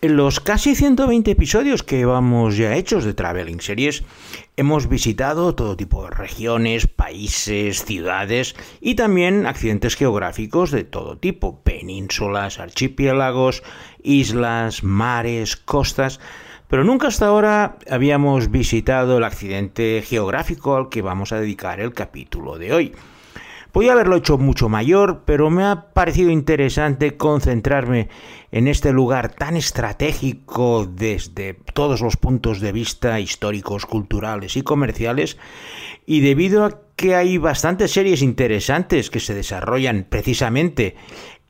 En 0.00 0.16
los 0.16 0.38
casi 0.38 0.76
120 0.76 1.28
episodios 1.32 1.82
que 1.82 2.04
vamos 2.04 2.56
ya 2.56 2.76
hechos 2.76 3.02
de 3.02 3.14
Traveling 3.14 3.60
Series, 3.60 4.04
hemos 4.56 4.88
visitado 4.88 5.56
todo 5.56 5.76
tipo 5.76 6.04
de 6.04 6.10
regiones, 6.10 6.86
países, 6.86 7.84
ciudades 7.84 8.54
y 8.80 8.94
también 8.94 9.44
accidentes 9.44 9.96
geográficos 9.96 10.70
de 10.70 10.84
todo 10.84 11.18
tipo, 11.18 11.64
penínsulas, 11.64 12.60
archipiélagos, 12.60 13.64
islas, 14.00 14.84
mares, 14.84 15.56
costas, 15.56 16.20
pero 16.68 16.84
nunca 16.84 17.08
hasta 17.08 17.26
ahora 17.26 17.78
habíamos 17.90 18.52
visitado 18.52 19.18
el 19.18 19.24
accidente 19.24 20.04
geográfico 20.06 20.76
al 20.76 20.90
que 20.90 21.02
vamos 21.02 21.32
a 21.32 21.40
dedicar 21.40 21.80
el 21.80 21.92
capítulo 21.92 22.56
de 22.56 22.72
hoy. 22.72 22.94
Podía 23.72 23.92
haberlo 23.92 24.16
hecho 24.16 24.38
mucho 24.38 24.68
mayor, 24.68 25.22
pero 25.24 25.50
me 25.50 25.64
ha 25.64 25.92
parecido 25.92 26.30
interesante 26.30 27.16
concentrarme 27.16 28.08
en 28.50 28.66
este 28.66 28.92
lugar 28.92 29.34
tan 29.34 29.56
estratégico 29.56 30.86
desde 30.86 31.54
todos 31.74 32.00
los 32.00 32.16
puntos 32.16 32.60
de 32.60 32.72
vista 32.72 33.20
históricos, 33.20 33.84
culturales 33.84 34.56
y 34.56 34.62
comerciales, 34.62 35.36
y 36.06 36.20
debido 36.20 36.64
a 36.64 36.80
que 36.96 37.14
hay 37.14 37.36
bastantes 37.36 37.92
series 37.92 38.22
interesantes 38.22 39.10
que 39.10 39.20
se 39.20 39.34
desarrollan 39.34 40.06
precisamente 40.08 40.96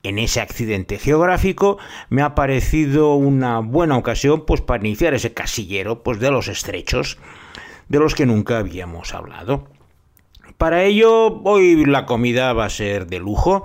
en 0.03 0.19
ese 0.19 0.41
accidente 0.41 0.99
geográfico, 0.99 1.79
me 2.09 2.23
ha 2.23 2.35
parecido 2.35 3.15
una 3.15 3.61
buena 3.61 3.97
ocasión 3.97 4.45
pues 4.45 4.61
para 4.61 4.85
iniciar 4.85 5.15
ese 5.15 5.33
casillero 5.33 6.03
pues 6.03 6.19
de 6.19 6.31
los 6.31 6.49
estrechos 6.49 7.19
de 7.89 7.99
los 7.99 8.15
que 8.15 8.27
nunca 8.27 8.59
habíamos 8.59 9.15
hablado. 9.15 9.78
Para 10.59 10.83
ello, 10.83 11.41
hoy 11.45 11.85
la 11.85 12.05
comida 12.05 12.53
va 12.53 12.65
a 12.65 12.71
ser 12.71 13.07
de 13.07 13.21
lujo. 13.21 13.65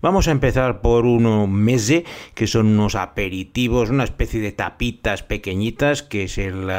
Vamos 0.00 0.26
a 0.26 0.30
empezar 0.30 0.80
por 0.80 1.04
uno 1.04 1.46
mese, 1.46 2.06
que 2.34 2.46
son 2.46 2.68
unos 2.68 2.94
aperitivos, 2.94 3.90
una 3.90 4.04
especie 4.04 4.40
de 4.40 4.50
tapitas 4.50 5.22
pequeñitas, 5.22 6.02
que 6.02 6.24
es 6.24 6.38
el, 6.38 6.70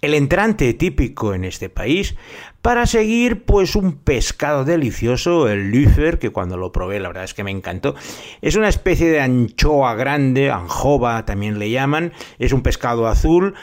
el 0.00 0.14
entrante 0.14 0.74
típico 0.74 1.34
en 1.34 1.44
este 1.44 1.68
país. 1.68 2.16
Para 2.60 2.86
seguir, 2.86 3.44
pues 3.44 3.76
un 3.76 3.92
pescado 3.92 4.64
delicioso, 4.64 5.48
el 5.48 5.70
Lüfer, 5.70 6.18
que 6.18 6.30
cuando 6.30 6.56
lo 6.56 6.72
probé 6.72 6.98
la 6.98 7.10
verdad 7.10 7.22
es 7.22 7.34
que 7.34 7.44
me 7.44 7.52
encantó. 7.52 7.94
Es 8.42 8.56
una 8.56 8.68
especie 8.68 9.08
de 9.08 9.20
anchoa 9.20 9.94
grande, 9.94 10.50
anjova 10.50 11.24
también 11.24 11.60
le 11.60 11.70
llaman. 11.70 12.12
Es 12.40 12.52
un 12.52 12.64
pescado 12.64 13.06
azul 13.06 13.54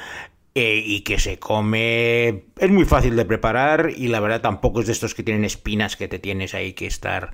eh, 0.58 0.82
y 0.86 1.02
que 1.02 1.20
se 1.20 1.38
come. 1.38 2.46
Es 2.58 2.72
muy 2.72 2.86
fácil 2.86 3.18
de 3.18 3.26
preparar 3.26 3.92
y 3.94 4.08
la 4.08 4.22
verdad 4.22 4.40
tampoco 4.40 4.80
es 4.80 4.88
de 4.88 4.94
estos 4.94 5.14
que 5.14 5.22
tienen 5.22 5.44
espinas 5.44 5.98
que 5.98 6.08
te 6.08 6.18
tienes 6.18 6.54
ahí 6.54 6.72
que 6.72 6.88
estar 6.88 7.32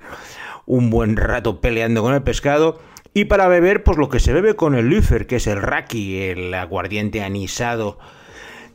un 0.66 0.90
buen 0.90 1.16
rato 1.16 1.60
peleando 1.60 2.02
con 2.02 2.14
el 2.14 2.24
pescado. 2.24 2.80
Y 3.14 3.26
para 3.26 3.46
beber, 3.46 3.84
pues 3.84 3.96
lo 3.96 4.08
que 4.08 4.18
se 4.18 4.32
bebe 4.32 4.56
con 4.56 4.74
el 4.74 4.88
Lüfer, 4.88 5.28
que 5.28 5.36
es 5.36 5.46
el 5.46 5.62
raki, 5.62 6.18
el 6.18 6.52
aguardiente 6.52 7.22
anisado 7.22 7.98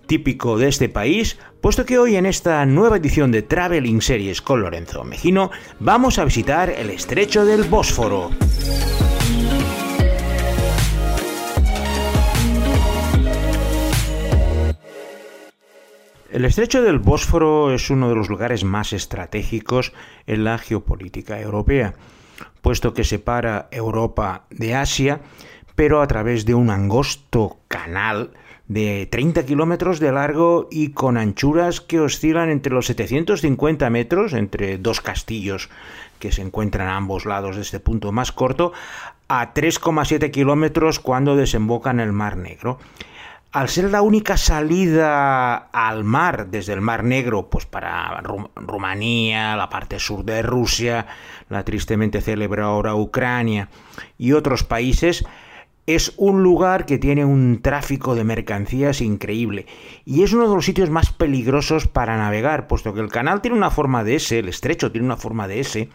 típico 0.05 0.57
de 0.57 0.69
este 0.69 0.87
país, 0.87 1.37
puesto 1.59 1.85
que 1.85 1.99
hoy 1.99 2.15
en 2.15 2.25
esta 2.25 2.65
nueva 2.65 2.95
edición 2.95 3.33
de 3.33 3.41
Traveling 3.41 4.01
Series 4.01 4.41
con 4.41 4.61
Lorenzo 4.61 5.03
Mejino 5.03 5.51
vamos 5.81 6.19
a 6.19 6.23
visitar 6.23 6.69
el 6.69 6.89
estrecho 6.89 7.45
del 7.45 7.65
Bósforo. 7.65 8.31
El 16.29 16.43
estrecho 16.43 16.81
del 16.81 16.99
Bósforo 16.99 17.73
es 17.73 17.89
uno 17.89 18.09
de 18.09 18.15
los 18.15 18.27
lugares 18.27 18.65
más 18.65 18.91
estratégicos 18.91 19.93
en 20.25 20.43
la 20.43 20.57
geopolítica 20.57 21.39
europea, 21.39 21.93
puesto 22.61 22.93
que 22.93 23.05
separa 23.05 23.69
Europa 23.71 24.43
de 24.49 24.75
Asia, 24.75 25.21
pero 25.75 26.01
a 26.01 26.07
través 26.07 26.45
de 26.45 26.53
un 26.53 26.69
angosto 26.69 27.59
canal 27.69 28.31
de 28.67 29.07
30 29.09 29.45
kilómetros 29.45 30.01
de 30.01 30.11
largo 30.11 30.67
y 30.69 30.89
con 30.89 31.15
anchuras 31.15 31.79
que 31.79 32.01
oscilan 32.01 32.49
entre 32.49 32.73
los 32.73 32.87
750 32.87 33.89
metros, 33.89 34.33
entre 34.33 34.77
dos 34.77 34.99
castillos 34.99 35.69
que 36.19 36.33
se 36.33 36.41
encuentran 36.41 36.89
a 36.89 36.97
ambos 36.97 37.25
lados 37.25 37.55
de 37.55 37.61
este 37.61 37.79
punto 37.79 38.11
más 38.11 38.33
corto, 38.33 38.73
a 39.29 39.53
3,7 39.53 40.29
kilómetros 40.31 40.99
cuando 40.99 41.37
desemboca 41.37 41.91
en 41.91 42.01
el 42.01 42.11
Mar 42.11 42.35
Negro 42.35 42.79
al 43.51 43.69
ser 43.69 43.89
la 43.89 44.01
única 44.01 44.37
salida 44.37 45.55
al 45.55 46.03
mar 46.03 46.47
desde 46.47 46.73
el 46.73 46.81
Mar 46.81 47.03
Negro, 47.03 47.49
pues 47.49 47.65
para 47.65 48.21
Rumanía, 48.55 49.55
la 49.55 49.69
parte 49.69 49.99
sur 49.99 50.23
de 50.23 50.41
Rusia, 50.41 51.07
la 51.49 51.63
tristemente 51.63 52.21
célebre 52.21 52.61
ahora 52.61 52.95
Ucrania 52.95 53.69
y 54.17 54.33
otros 54.33 54.63
países, 54.63 55.25
es 55.85 56.13
un 56.17 56.43
lugar 56.43 56.85
que 56.85 56.97
tiene 56.97 57.23
un 57.23 57.61
tráfico 57.61 58.13
de 58.13 58.25
mercancías 58.25 58.99
increíble 58.99 59.65
y 60.03 60.23
es 60.23 60.33
uno 60.33 60.49
de 60.49 60.55
los 60.55 60.65
sitios 60.65 60.89
más 60.89 61.13
peligrosos 61.13 61.87
para 61.87 62.17
navegar, 62.17 62.67
puesto 62.67 62.93
que 62.93 62.99
el 62.99 63.09
canal 63.09 63.41
tiene 63.41 63.55
una 63.55 63.71
forma 63.71 64.03
de 64.03 64.15
S, 64.15 64.37
el 64.37 64.49
estrecho 64.49 64.91
tiene 64.91 65.05
una 65.05 65.15
forma 65.15 65.47
de 65.47 65.61
S, 65.61 65.89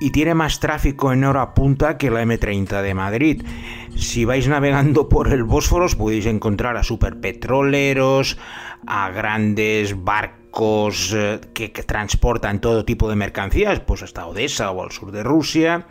y 0.00 0.10
tiene 0.10 0.34
más 0.34 0.60
tráfico 0.60 1.12
en 1.12 1.24
hora 1.24 1.54
punta 1.54 1.96
que 1.96 2.10
la 2.10 2.22
M30 2.22 2.82
de 2.82 2.94
Madrid. 2.94 3.42
Si 3.96 4.24
vais 4.24 4.46
navegando 4.48 5.08
por 5.08 5.32
el 5.32 5.44
Bósforo 5.44 5.86
podéis 5.96 6.26
encontrar 6.26 6.76
a 6.76 6.82
superpetroleros, 6.82 8.38
a 8.86 9.10
grandes 9.10 10.04
barcos 10.04 11.12
eh, 11.14 11.40
que, 11.54 11.72
que, 11.72 11.82
transportan 11.82 12.60
todo 12.60 12.84
tipo 12.84 13.08
de 13.08 13.16
mercancías, 13.16 13.80
pues 13.80 14.02
hasta 14.02 14.26
Odessa 14.26 14.70
o 14.70 14.82
al 14.82 14.92
sur 14.92 15.12
de 15.12 15.22
Rusia. 15.22 15.86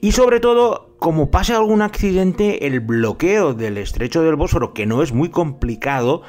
Y 0.00 0.12
sobre 0.12 0.40
todo, 0.40 0.94
como 0.98 1.30
pasa 1.30 1.56
algún 1.56 1.82
accidente, 1.82 2.66
el 2.66 2.80
bloqueo 2.80 3.52
del 3.54 3.76
estrecho 3.76 4.22
del 4.22 4.36
Bósforo, 4.36 4.72
que 4.72 4.86
no 4.86 5.02
es 5.02 5.12
muy 5.12 5.28
complicado, 5.28 6.22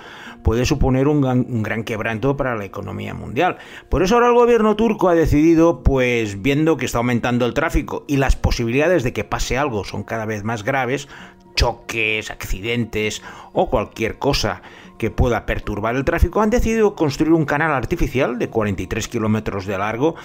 puede 0.44 0.66
suponer 0.66 1.08
un 1.08 1.22
gran, 1.64 1.84
quebranto 1.84 2.38
para 2.38 2.56
la 2.56 2.66
economía 2.66 3.14
mundial. 3.14 3.58
Por 3.90 4.04
eso 4.04 4.16
ahora 4.16 4.28
el 4.28 4.34
gobierno 4.34 4.76
turco 4.76 5.10
ha 5.10 5.16
decidido, 5.16 5.84
pues 5.84 6.42
viendo 6.42 6.78
que 6.78 6.86
está 6.86 7.00
aumentando 7.00 7.46
el 7.46 7.54
tráfico 7.54 8.06
y 8.08 8.18
las 8.18 8.36
posibilidades 8.36 9.04
de 9.04 9.14
que 9.14 9.24
pase 9.24 9.58
algo 9.58 9.84
son 9.84 10.04
cada 10.04 10.26
vez 10.26 10.44
más 10.44 10.64
graves, 10.64 11.08
choques, 11.56 12.32
accidentes 12.32 13.22
o 13.54 13.70
cualquier 13.70 14.18
cosa 14.18 14.62
que 14.98 15.10
pueda 15.12 15.46
perturbar 15.48 15.96
el 15.96 16.06
tráfico, 16.06 16.42
han 16.42 16.52
decidido 16.52 16.96
construir 16.96 17.34
un 17.34 17.46
canal 17.46 17.72
artificial 17.72 18.38
de 18.38 18.50
43 18.50 19.08
kilómetros 19.08 19.66
de 19.66 19.78
largo 19.78 20.16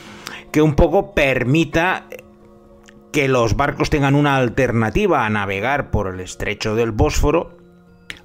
que 0.53 0.61
un 0.61 0.75
poco 0.75 1.15
permita 1.15 2.07
que 3.11 3.29
los 3.29 3.57
barcos 3.57 3.89
tengan 3.89 4.15
una 4.15 4.37
alternativa 4.37 5.25
a 5.25 5.31
navegar 5.31 5.91
por 5.91 6.09
el 6.09 6.21
estrecho 6.21 6.75
del 6.75 6.93
Bósforo 6.93 7.57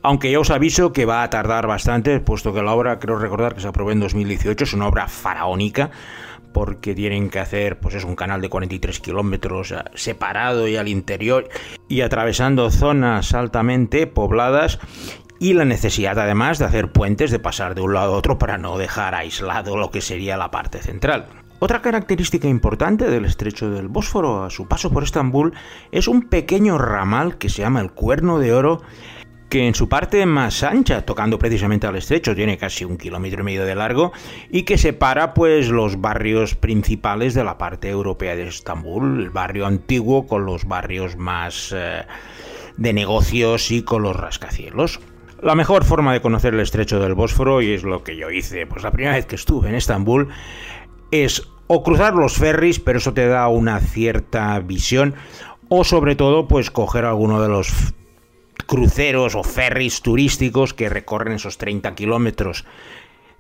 aunque 0.04 0.32
ya 0.32 0.40
os 0.40 0.50
aviso 0.50 0.94
que 0.94 1.06
va 1.06 1.24
a 1.24 1.30
tardar 1.30 1.68
bastante, 1.68 2.20
puesto 2.20 2.54
que 2.54 2.62
la 2.62 2.74
obra, 2.74 3.00
creo 3.00 3.18
recordar 3.18 3.56
que 3.56 3.62
se 3.62 3.68
aprobó 3.68 3.92
en 3.92 4.00
2018, 4.00 4.64
es 4.64 4.74
una 4.74 4.88
obra 4.88 5.08
faraónica, 5.08 5.92
porque 6.54 6.94
tienen 6.94 7.30
que 7.30 7.40
hacer, 7.40 7.80
pues 7.80 7.96
es 7.96 8.04
un 8.04 8.16
canal 8.16 8.42
de 8.42 8.50
43 8.50 9.00
kilómetros 9.00 9.72
eh, 9.72 9.78
separado 9.94 10.68
y 10.68 10.76
al 10.76 10.88
interior, 10.88 11.48
y 11.88 12.02
atravesando 12.02 12.70
zonas 12.72 13.34
altamente 13.34 14.08
pobladas, 14.08 14.80
y 15.40 15.54
la 15.54 15.66
necesidad 15.66 16.20
además 16.20 16.60
de 16.60 16.66
hacer 16.66 16.92
puentes, 16.92 17.32
de 17.32 17.40
pasar 17.40 17.74
de 17.74 17.82
un 17.82 17.94
lado 17.94 18.14
a 18.14 18.18
otro 18.18 18.38
para 18.38 18.58
no 18.58 18.78
dejar 18.78 19.16
aislado 19.16 19.76
lo 19.76 19.90
que 19.90 20.02
sería 20.02 20.38
la 20.38 20.52
parte 20.52 20.80
central. 20.80 21.28
Otra 21.58 21.82
característica 21.82 22.48
importante 22.48 23.08
del 23.10 23.26
estrecho 23.26 23.70
del 23.70 23.88
Bósforo 23.88 24.44
a 24.44 24.50
su 24.50 24.68
paso 24.68 24.92
por 24.92 25.04
Estambul 25.04 25.54
es 25.92 26.08
un 26.08 26.24
pequeño 26.24 26.80
ramal 26.80 27.38
que 27.38 27.50
se 27.50 27.62
llama 27.62 27.82
el 27.82 27.92
Cuerno 27.92 28.40
de 28.40 28.52
Oro, 28.52 28.82
que 29.52 29.68
en 29.68 29.76
su 29.76 29.90
parte 29.90 30.26
más 30.26 30.64
ancha, 30.64 31.06
tocando 31.06 31.38
precisamente 31.38 31.86
al 31.86 31.98
estrecho, 31.98 32.34
tiene 32.34 32.58
casi 32.58 32.86
un 32.86 32.98
kilómetro 32.98 33.42
y 33.42 33.44
medio 33.44 33.66
de 33.66 33.76
largo 33.76 34.14
y 34.50 34.64
que 34.64 34.78
separa 34.78 35.34
pues 35.34 35.68
los 35.68 36.00
barrios 36.00 36.56
principales 36.56 37.34
de 37.34 37.44
la 37.44 37.58
parte 37.58 37.90
europea 37.90 38.38
de 38.38 38.48
Estambul, 38.48 39.20
el 39.20 39.30
barrio 39.30 39.66
antiguo 39.66 40.26
con 40.26 40.46
los 40.46 40.64
barrios 40.64 41.18
más 41.18 41.76
eh, 41.76 42.06
de 42.78 42.94
negocios 42.94 43.72
y 43.72 43.84
con 43.84 44.04
los 44.04 44.16
rascacielos. 44.16 45.02
La 45.42 45.54
mejor 45.54 45.84
forma 45.84 46.14
de 46.14 46.22
conocer 46.22 46.54
el 46.54 46.62
estrecho 46.62 47.02
del 47.02 47.14
Bósforo, 47.14 47.62
y 47.62 47.74
es 47.74 47.84
lo 47.84 48.06
que 48.06 48.16
yo 48.16 48.32
hice 48.32 48.66
pues 48.66 48.84
la 48.84 48.92
primera 48.92 49.16
vez 49.16 49.26
que 49.26 49.36
estuve 49.36 49.68
en 49.68 49.76
Estambul, 49.76 50.30
es 51.12 51.46
o 51.68 51.84
cruzar 51.84 52.14
los 52.14 52.36
ferries, 52.36 52.80
pero 52.80 53.00
eso 53.00 53.14
te 53.14 53.28
da 53.28 53.50
una 53.50 53.82
cierta 53.82 54.58
visión, 54.62 55.14
o 55.68 55.84
sobre 55.84 56.16
todo 56.16 56.48
pues 56.48 56.72
coger 56.72 57.04
alguno 57.04 57.42
de 57.42 57.50
los 57.50 57.94
cruceros 58.64 59.36
o 59.36 59.44
ferries 59.44 60.02
turísticos 60.02 60.74
que 60.74 60.90
recorren 60.90 61.34
esos 61.34 61.58
30 61.58 61.96
kilómetros 61.96 62.66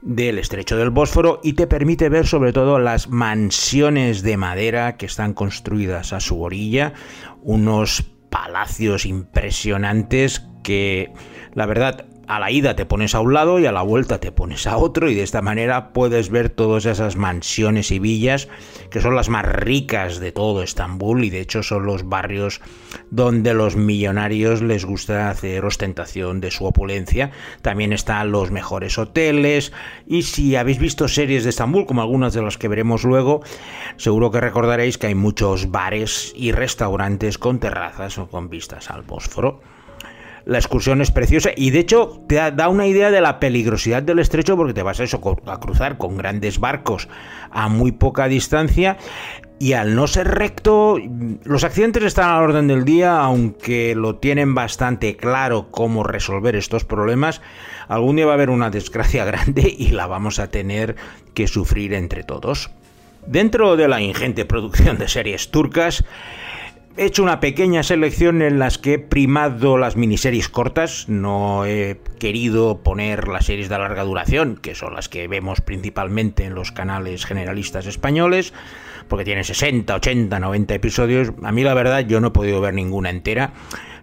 del 0.01 0.39
estrecho 0.39 0.77
del 0.77 0.89
Bósforo 0.89 1.39
y 1.43 1.53
te 1.53 1.67
permite 1.67 2.09
ver 2.09 2.25
sobre 2.25 2.53
todo 2.53 2.79
las 2.79 3.09
mansiones 3.09 4.23
de 4.23 4.37
madera 4.37 4.97
que 4.97 5.05
están 5.05 5.33
construidas 5.33 6.11
a 6.13 6.19
su 6.19 6.41
orilla, 6.41 6.93
unos 7.43 8.03
palacios 8.29 9.05
impresionantes 9.05 10.43
que 10.63 11.11
la 11.53 11.65
verdad 11.65 12.05
a 12.27 12.39
la 12.39 12.51
ida 12.51 12.75
te 12.75 12.85
pones 12.85 13.15
a 13.15 13.19
un 13.19 13.33
lado 13.33 13.59
y 13.59 13.65
a 13.65 13.71
la 13.71 13.81
vuelta 13.81 14.19
te 14.19 14.31
pones 14.31 14.67
a 14.67 14.77
otro 14.77 15.09
y 15.09 15.15
de 15.15 15.23
esta 15.23 15.41
manera 15.41 15.93
puedes 15.93 16.29
ver 16.29 16.49
todas 16.49 16.85
esas 16.85 17.15
mansiones 17.15 17.91
y 17.91 17.99
villas 17.99 18.47
que 18.89 19.01
son 19.01 19.15
las 19.15 19.29
más 19.29 19.45
ricas 19.45 20.19
de 20.19 20.31
todo 20.31 20.63
Estambul 20.63 21.23
y 21.23 21.29
de 21.29 21.41
hecho 21.41 21.63
son 21.63 21.85
los 21.85 22.07
barrios 22.07 22.61
donde 23.09 23.53
los 23.53 23.75
millonarios 23.75 24.61
les 24.61 24.85
gusta 24.85 25.29
hacer 25.29 25.65
ostentación 25.65 26.41
de 26.41 26.51
su 26.51 26.65
opulencia. 26.65 27.31
También 27.61 27.93
están 27.93 28.31
los 28.31 28.51
mejores 28.51 28.97
hoteles 28.97 29.71
y 30.05 30.23
si 30.23 30.55
habéis 30.55 30.79
visto 30.79 31.07
series 31.07 31.43
de 31.43 31.49
Estambul 31.49 31.85
como 31.85 32.01
algunas 32.01 32.33
de 32.33 32.41
las 32.41 32.57
que 32.57 32.67
veremos 32.67 33.03
luego, 33.03 33.41
seguro 33.97 34.31
que 34.31 34.41
recordaréis 34.41 34.97
que 34.97 35.07
hay 35.07 35.15
muchos 35.15 35.71
bares 35.71 36.33
y 36.35 36.51
restaurantes 36.51 37.37
con 37.37 37.59
terrazas 37.59 38.17
o 38.17 38.27
con 38.27 38.49
vistas 38.49 38.89
al 38.89 39.01
Bósforo. 39.01 39.61
La 40.45 40.57
excursión 40.57 41.01
es 41.01 41.11
preciosa 41.11 41.51
y 41.55 41.69
de 41.69 41.79
hecho 41.79 42.23
te 42.27 42.35
da 42.35 42.69
una 42.69 42.87
idea 42.87 43.11
de 43.11 43.21
la 43.21 43.39
peligrosidad 43.39 44.03
del 44.03 44.19
estrecho 44.19 44.57
porque 44.57 44.73
te 44.73 44.83
vas 44.83 44.99
a, 44.99 45.03
eso, 45.03 45.21
a 45.45 45.59
cruzar 45.59 45.97
con 45.97 46.17
grandes 46.17 46.59
barcos 46.59 47.07
a 47.51 47.69
muy 47.69 47.91
poca 47.91 48.27
distancia 48.27 48.97
y 49.61 49.73
al 49.73 49.93
no 49.93 50.07
ser 50.07 50.27
recto, 50.27 50.97
los 51.43 51.63
accidentes 51.63 52.01
están 52.01 52.31
a 52.31 52.33
la 52.33 52.41
orden 52.41 52.67
del 52.67 52.83
día, 52.83 53.19
aunque 53.19 53.93
lo 53.93 54.15
tienen 54.15 54.55
bastante 54.55 55.15
claro 55.15 55.67
cómo 55.69 56.03
resolver 56.03 56.55
estos 56.55 56.83
problemas. 56.83 57.43
Algún 57.87 58.15
día 58.15 58.25
va 58.25 58.31
a 58.31 58.33
haber 58.33 58.49
una 58.49 58.71
desgracia 58.71 59.23
grande 59.25 59.71
y 59.77 59.89
la 59.89 60.07
vamos 60.07 60.39
a 60.39 60.49
tener 60.49 60.95
que 61.35 61.45
sufrir 61.45 61.93
entre 61.93 62.23
todos. 62.23 62.71
Dentro 63.27 63.75
de 63.75 63.87
la 63.87 64.01
ingente 64.01 64.45
producción 64.45 64.97
de 64.97 65.07
series 65.07 65.51
turcas, 65.51 66.05
He 66.97 67.05
hecho 67.05 67.23
una 67.23 67.39
pequeña 67.39 67.83
selección 67.83 68.41
en 68.41 68.59
las 68.59 68.77
que 68.77 68.95
he 68.95 68.99
primado 68.99 69.77
las 69.77 69.95
miniseries 69.95 70.49
cortas, 70.49 71.07
no 71.07 71.65
he 71.65 72.01
querido 72.19 72.83
poner 72.83 73.29
las 73.29 73.45
series 73.45 73.69
de 73.69 73.77
larga 73.77 74.03
duración, 74.03 74.57
que 74.57 74.75
son 74.75 74.95
las 74.95 75.07
que 75.07 75.29
vemos 75.29 75.61
principalmente 75.61 76.43
en 76.43 76.53
los 76.53 76.73
canales 76.73 77.25
generalistas 77.25 77.87
españoles, 77.87 78.53
porque 79.07 79.23
tienen 79.23 79.45
60, 79.45 79.95
80, 79.95 80.37
90 80.37 80.73
episodios. 80.73 81.31
A 81.43 81.53
mí 81.53 81.63
la 81.63 81.73
verdad 81.73 82.05
yo 82.05 82.19
no 82.19 82.27
he 82.27 82.31
podido 82.31 82.59
ver 82.59 82.73
ninguna 82.73 83.09
entera, 83.09 83.53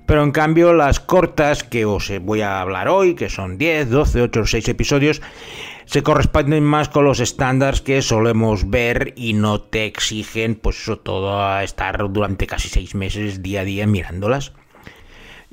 pero 0.06 0.22
en 0.22 0.30
cambio 0.30 0.72
las 0.72 0.98
cortas 0.98 1.64
que 1.64 1.84
os 1.84 2.10
voy 2.22 2.40
a 2.40 2.62
hablar 2.62 2.88
hoy, 2.88 3.14
que 3.14 3.28
son 3.28 3.58
10, 3.58 3.90
12, 3.90 4.22
8 4.22 4.40
o 4.40 4.46
6 4.46 4.66
episodios, 4.66 5.20
se 5.88 6.02
corresponden 6.02 6.64
más 6.64 6.90
con 6.90 7.06
los 7.06 7.18
estándares 7.18 7.80
que 7.80 8.02
solemos 8.02 8.68
ver 8.68 9.14
y 9.16 9.32
no 9.32 9.62
te 9.62 9.86
exigen 9.86 10.54
pues 10.54 10.84
todo 11.02 11.42
a 11.42 11.64
estar 11.64 12.12
durante 12.12 12.46
casi 12.46 12.68
seis 12.68 12.94
meses 12.94 13.42
día 13.42 13.62
a 13.62 13.64
día 13.64 13.86
mirándolas. 13.86 14.52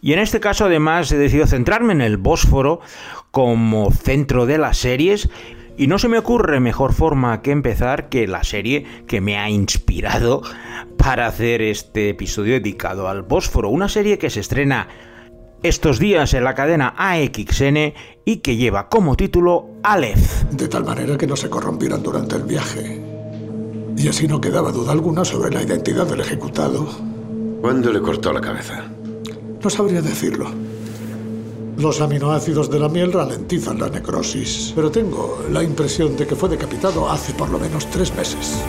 Y 0.01 0.11
en 0.11 0.19
este 0.19 0.41
caso 0.41 0.65
además 0.65 1.09
he 1.13 1.17
decidido 1.17 1.47
centrarme 1.47 1.93
en 1.93 2.01
el 2.01 2.17
Bósforo 2.17 2.81
como 3.31 3.91
centro 3.91 4.45
de 4.45 4.57
las 4.57 4.77
series 4.77 5.29
y 5.77 5.87
no 5.87 5.99
se 5.99 6.09
me 6.09 6.17
ocurre 6.17 6.59
mejor 6.59 6.91
forma 6.91 7.41
que 7.41 7.51
empezar 7.51 8.09
que 8.09 8.27
la 8.27 8.43
serie 8.43 8.85
que 9.07 9.21
me 9.21 9.37
ha 9.37 9.49
inspirado 9.49 10.41
para 10.97 11.27
hacer 11.27 11.61
este 11.61 12.09
episodio 12.09 12.55
dedicado 12.55 13.07
al 13.07 13.21
Bósforo, 13.21 13.69
una 13.69 13.87
serie 13.87 14.17
que 14.17 14.29
se 14.29 14.41
estrena 14.41 14.89
estos 15.67 15.97
días 15.97 16.35
en 16.35 16.43
la 16.43 16.53
cadena 16.53 16.93
AXN 16.95 17.93
y 18.23 18.37
que 18.37 18.55
lleva 18.55 18.87
como 18.87 19.15
título 19.15 19.69
Aleph. 19.81 20.43
De 20.51 20.67
tal 20.67 20.85
manera 20.85 21.17
que 21.17 21.25
no 21.25 21.35
se 21.35 21.49
corrompieran 21.49 22.03
durante 22.03 22.35
el 22.35 22.43
viaje. 22.43 23.01
Y 23.97 24.07
así 24.07 24.27
no 24.27 24.39
quedaba 24.39 24.71
duda 24.71 24.91
alguna 24.91 25.25
sobre 25.25 25.49
la 25.49 25.63
identidad 25.63 26.05
del 26.05 26.19
ejecutado. 26.21 26.87
¿Cuándo 27.61 27.91
le 27.91 27.99
cortó 27.99 28.31
la 28.31 28.41
cabeza? 28.41 28.83
No 29.63 29.69
sabría 29.71 30.03
decirlo. 30.03 30.51
Los 31.77 31.99
aminoácidos 31.99 32.69
de 32.69 32.79
la 32.79 32.87
miel 32.87 33.11
ralentizan 33.11 33.79
la 33.79 33.89
necrosis, 33.89 34.71
pero 34.75 34.91
tengo 34.91 35.45
la 35.51 35.63
impresión 35.63 36.15
de 36.15 36.27
que 36.27 36.35
fue 36.35 36.47
decapitado 36.47 37.09
hace 37.09 37.33
por 37.33 37.49
lo 37.49 37.57
menos 37.57 37.89
tres 37.89 38.15
meses. 38.15 38.63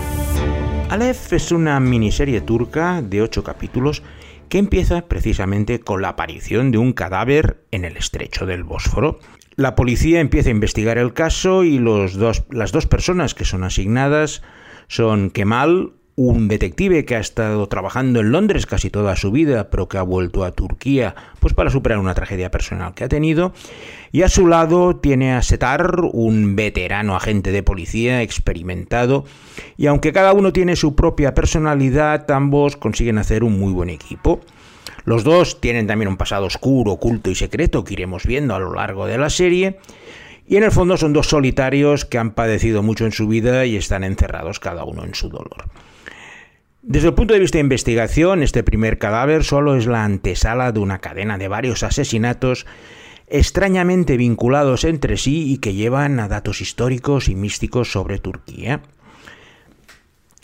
Aleph 0.89 1.33
es 1.35 1.53
una 1.53 1.79
miniserie 1.79 2.41
turca 2.41 3.03
de 3.03 3.21
ocho 3.21 3.45
capítulos 3.45 4.03
que 4.49 4.59
empieza 4.59 5.09
precisamente 5.09 5.81
con 5.81 6.03
la 6.03 6.11
aparición 6.11 6.71
de 6.71 6.79
un 6.79 6.93
cadáver 6.93 7.65
en 7.71 7.85
el 7.85 7.97
estrecho 7.97 8.47
del 8.47 8.65
Bósforo. 8.65 9.19
La 9.57 9.75
policía 9.75 10.21
empieza 10.21 10.51
a 10.51 10.53
investigar 10.53 10.99
el 10.99 11.15
caso 11.15 11.65
y 11.65 11.79
los 11.79 12.15
dos, 12.15 12.45
las 12.51 12.73
dos 12.73 12.87
personas 12.87 13.35
que 13.35 13.45
son 13.45 13.65
asignadas 13.65 14.43
son 14.89 15.31
Kemal, 15.31 15.93
un 16.17 16.49
detective 16.49 17.05
que 17.05 17.15
ha 17.15 17.21
estado 17.21 17.69
trabajando 17.69 18.21
en 18.21 18.33
Londres 18.33 18.65
casi 18.65 18.89
toda 18.89 19.17
su 19.17 19.31
vida, 19.31 19.69
pero 19.69 19.87
que 19.87 19.99
ha 19.99 20.03
vuelto 20.03 20.45
a 20.45 20.53
Turquía 20.53 21.15
pues 21.41 21.53
para 21.53 21.69
superar 21.69 21.99
una 21.99 22.15
tragedia 22.15 22.51
personal 22.51 22.95
que 22.95 23.05
ha 23.05 23.09
tenido, 23.09 23.53
y 24.13 24.23
a 24.23 24.31
su 24.31 24.47
lado 24.47 24.97
tiene 24.97 25.35
a 25.35 25.43
Setar, 25.43 26.01
un 26.13 26.57
veterano 26.57 27.17
agente 27.17 27.53
de 27.53 27.63
policía 27.63 28.23
experimentado, 28.23 29.25
y 29.77 29.87
aunque 29.87 30.15
cada 30.15 30.33
uno 30.33 30.55
tiene 30.55 30.75
su 30.75 30.95
propia 30.97 31.35
personalidad, 31.35 32.31
ambos 32.31 32.79
consiguen 32.79 33.19
hacer 33.19 33.45
un 33.45 33.59
muy 33.59 33.75
buen 33.75 33.91
equipo. 33.91 34.41
Los 35.05 35.23
dos 35.23 35.61
tienen 35.61 35.87
también 35.87 36.09
un 36.09 36.17
pasado 36.17 36.47
oscuro, 36.47 36.93
oculto 36.93 37.31
y 37.31 37.35
secreto 37.35 37.85
que 37.85 37.93
iremos 37.93 38.25
viendo 38.27 38.55
a 38.55 38.59
lo 38.59 38.73
largo 38.73 39.07
de 39.07 39.19
la 39.19 39.29
serie, 39.29 39.79
y 40.49 40.57
en 40.57 40.63
el 40.63 40.73
fondo 40.73 40.97
son 40.97 41.13
dos 41.13 41.27
solitarios 41.27 42.07
que 42.07 42.17
han 42.17 42.31
padecido 42.31 42.83
mucho 42.83 43.05
en 43.05 43.13
su 43.13 43.29
vida 43.29 43.67
y 43.67 43.77
están 43.77 44.03
encerrados 44.03 44.61
cada 44.61 44.85
uno 44.85 45.05
en 45.05 45.15
su 45.15 45.29
dolor. 45.29 45.67
Desde 46.89 47.09
el 47.09 47.15
punto 47.15 47.35
de 47.35 47.41
vista 47.41 47.59
de 47.59 47.65
investigación, 47.65 48.45
este 48.45 48.63
primer 48.63 48.97
cadáver 48.99 49.43
solo 49.43 49.75
es 49.75 49.89
la 49.89 50.05
antesala 50.05 50.71
de 50.71 50.79
una 50.79 51.01
cadena 51.01 51.37
de 51.37 51.49
varios 51.49 51.83
asesinatos 51.83 52.65
extrañamente 53.27 54.17
vinculados 54.17 54.85
entre 54.85 55.17
sí 55.17 55.53
y 55.53 55.59
que 55.59 55.75
llevan 55.75 56.21
a 56.21 56.29
datos 56.29 56.61
históricos 56.61 57.29
y 57.29 57.35
místicos 57.35 57.91
sobre 57.91 58.21
Turquía. 58.21 58.83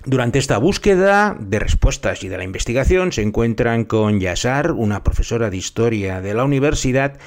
Durante 0.05 0.41
esta 0.41 0.59
búsqueda 0.59 1.37
de 1.39 1.61
respuestas 1.61 2.25
y 2.25 2.29
de 2.29 2.39
la 2.39 2.43
investigación 2.43 3.13
se 3.13 3.23
encuentran 3.23 3.85
con 3.85 4.19
Yasar, 4.19 4.73
una 4.73 5.05
profesora 5.05 5.49
de 5.49 5.59
historia 5.59 6.21
de 6.21 6.35
la 6.35 6.43
universidad, 6.43 7.21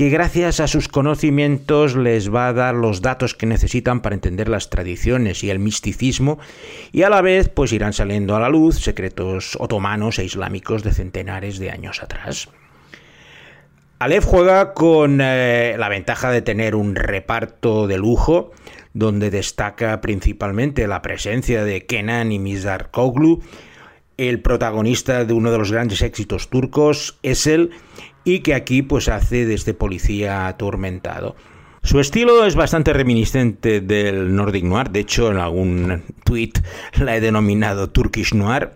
que 0.00 0.08
gracias 0.08 0.60
a 0.60 0.66
sus 0.66 0.88
conocimientos 0.88 1.94
les 1.94 2.34
va 2.34 2.48
a 2.48 2.54
dar 2.54 2.74
los 2.74 3.02
datos 3.02 3.34
que 3.34 3.44
necesitan 3.44 4.00
para 4.00 4.14
entender 4.14 4.48
las 4.48 4.70
tradiciones 4.70 5.44
y 5.44 5.50
el 5.50 5.58
misticismo 5.58 6.38
y 6.90 7.02
a 7.02 7.10
la 7.10 7.20
vez 7.20 7.50
pues 7.50 7.70
irán 7.74 7.92
saliendo 7.92 8.34
a 8.34 8.40
la 8.40 8.48
luz 8.48 8.78
secretos 8.80 9.58
otomanos 9.60 10.18
e 10.18 10.24
islámicos 10.24 10.82
de 10.82 10.92
centenares 10.92 11.58
de 11.58 11.70
años 11.70 12.02
atrás. 12.02 12.48
Aleph 13.98 14.24
juega 14.24 14.72
con 14.72 15.20
eh, 15.20 15.76
la 15.78 15.90
ventaja 15.90 16.30
de 16.30 16.40
tener 16.40 16.76
un 16.76 16.94
reparto 16.94 17.86
de 17.86 17.98
lujo, 17.98 18.52
donde 18.94 19.28
destaca 19.28 20.00
principalmente 20.00 20.86
la 20.86 21.02
presencia 21.02 21.62
de 21.62 21.84
Kenan 21.84 22.32
y 22.32 22.38
Mizar 22.38 22.90
Koglu, 22.90 23.42
el 24.16 24.40
protagonista 24.40 25.26
de 25.26 25.34
uno 25.34 25.52
de 25.52 25.58
los 25.58 25.72
grandes 25.72 26.00
éxitos 26.00 26.48
turcos, 26.48 27.18
es 27.22 27.46
el 27.46 27.72
y 28.24 28.40
que 28.40 28.54
aquí 28.54 28.82
pues 28.82 29.08
hace 29.08 29.46
de 29.46 29.54
este 29.54 29.74
policía 29.74 30.46
atormentado. 30.46 31.36
Su 31.82 31.98
estilo 31.98 32.44
es 32.44 32.56
bastante 32.56 32.92
reminiscente 32.92 33.80
del 33.80 34.34
Nordic 34.36 34.64
Noir, 34.64 34.90
de 34.90 35.00
hecho 35.00 35.30
en 35.30 35.38
algún 35.38 36.02
tweet 36.24 36.52
la 36.98 37.16
he 37.16 37.20
denominado 37.20 37.88
Turkish 37.88 38.34
Noir 38.34 38.70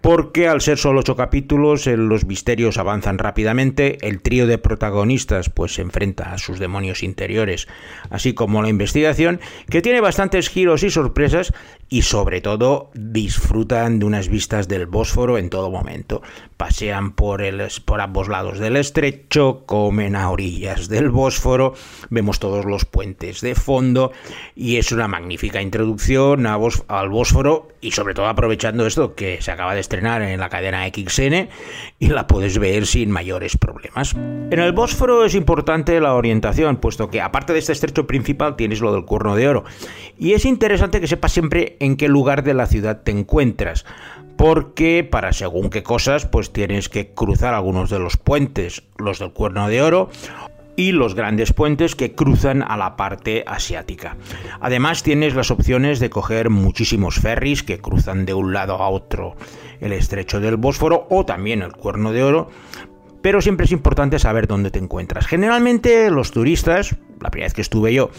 porque 0.00 0.48
al 0.48 0.60
ser 0.60 0.78
solo 0.78 1.00
ocho 1.00 1.16
capítulos 1.16 1.86
los 1.86 2.24
misterios 2.24 2.78
avanzan 2.78 3.18
rápidamente, 3.18 3.98
el 4.06 4.22
trío 4.22 4.46
de 4.46 4.58
protagonistas 4.58 5.50
pues 5.50 5.74
se 5.74 5.82
enfrenta 5.82 6.32
a 6.32 6.38
sus 6.38 6.58
demonios 6.58 7.02
interiores, 7.02 7.68
así 8.08 8.32
como 8.32 8.62
la 8.62 8.68
investigación, 8.68 9.40
que 9.68 9.82
tiene 9.82 10.00
bastantes 10.00 10.48
giros 10.48 10.82
y 10.82 10.90
sorpresas 10.90 11.52
y 11.92 12.02
sobre 12.02 12.40
todo 12.40 12.90
disfrutan 12.94 13.98
de 13.98 14.06
unas 14.06 14.28
vistas 14.28 14.68
del 14.68 14.86
Bósforo 14.86 15.38
en 15.38 15.50
todo 15.50 15.70
momento. 15.70 16.22
Pasean 16.56 17.12
por, 17.12 17.42
el, 17.42 17.66
por 17.84 18.00
ambos 18.00 18.28
lados 18.28 18.60
del 18.60 18.76
estrecho, 18.76 19.64
comen 19.66 20.14
a 20.14 20.30
orillas 20.30 20.88
del 20.88 21.10
Bósforo, 21.10 21.74
vemos 22.08 22.38
todos 22.38 22.64
los 22.64 22.84
puentes 22.84 23.40
de 23.40 23.56
fondo 23.56 24.12
y 24.54 24.76
es 24.76 24.92
una 24.92 25.08
magnífica 25.08 25.60
introducción 25.60 26.46
al 26.46 27.08
Bósforo 27.08 27.68
y 27.80 27.90
sobre 27.90 28.14
todo 28.14 28.26
aprovechando 28.26 28.86
esto 28.86 29.14
que 29.14 29.42
se 29.42 29.50
acaba 29.50 29.74
de 29.74 29.80
estrenar 29.80 30.22
en 30.22 30.38
la 30.38 30.48
cadena 30.48 30.86
XN 30.86 31.48
y 31.98 32.08
la 32.08 32.28
puedes 32.28 32.58
ver 32.58 32.86
sin 32.86 33.10
mayores 33.10 33.56
problemas. 33.56 34.14
En 34.14 34.60
el 34.60 34.72
Bósforo 34.72 35.24
es 35.24 35.34
importante 35.34 35.98
la 36.00 36.14
orientación, 36.14 36.76
puesto 36.76 37.10
que 37.10 37.20
aparte 37.20 37.52
de 37.52 37.58
este 37.58 37.72
estrecho 37.72 38.06
principal 38.06 38.54
tienes 38.54 38.80
lo 38.80 38.92
del 38.92 39.06
cuerno 39.06 39.34
de 39.34 39.48
oro. 39.48 39.64
Y 40.18 40.34
es 40.34 40.44
interesante 40.44 41.00
que 41.00 41.06
sepas 41.06 41.32
siempre 41.32 41.76
en 41.80 41.96
qué 41.96 42.08
lugar 42.08 42.44
de 42.44 42.54
la 42.54 42.66
ciudad 42.66 43.02
te 43.02 43.10
encuentras, 43.10 43.84
porque 44.36 45.06
para 45.10 45.32
según 45.32 45.68
qué 45.68 45.82
cosas, 45.82 46.26
pues 46.26 46.52
tienes 46.52 46.88
que 46.88 47.12
cruzar 47.12 47.52
algunos 47.54 47.90
de 47.90 47.98
los 47.98 48.16
puentes, 48.16 48.84
los 48.96 49.18
del 49.18 49.32
cuerno 49.32 49.68
de 49.68 49.82
oro, 49.82 50.08
y 50.76 50.92
los 50.92 51.14
grandes 51.14 51.52
puentes 51.52 51.94
que 51.94 52.14
cruzan 52.14 52.62
a 52.62 52.76
la 52.78 52.96
parte 52.96 53.44
asiática. 53.46 54.16
Además 54.60 55.02
tienes 55.02 55.34
las 55.34 55.50
opciones 55.50 56.00
de 56.00 56.08
coger 56.08 56.48
muchísimos 56.48 57.16
ferries 57.16 57.62
que 57.62 57.80
cruzan 57.80 58.24
de 58.24 58.32
un 58.32 58.54
lado 58.54 58.76
a 58.76 58.88
otro 58.88 59.36
el 59.80 59.92
estrecho 59.92 60.40
del 60.40 60.56
Bósforo 60.56 61.06
o 61.10 61.26
también 61.26 61.62
el 61.62 61.72
Cuerno 61.72 62.12
de 62.12 62.22
Oro 62.22 62.48
pero 63.22 63.40
siempre 63.40 63.66
es 63.66 63.72
importante 63.72 64.18
saber 64.18 64.46
dónde 64.46 64.70
te 64.70 64.78
encuentras. 64.78 65.26
Generalmente 65.26 66.10
los 66.10 66.30
turistas, 66.30 66.96
la 67.20 67.30
primera 67.30 67.46
vez 67.46 67.54
que 67.54 67.60
estuve 67.60 67.92
yo, 67.92 68.10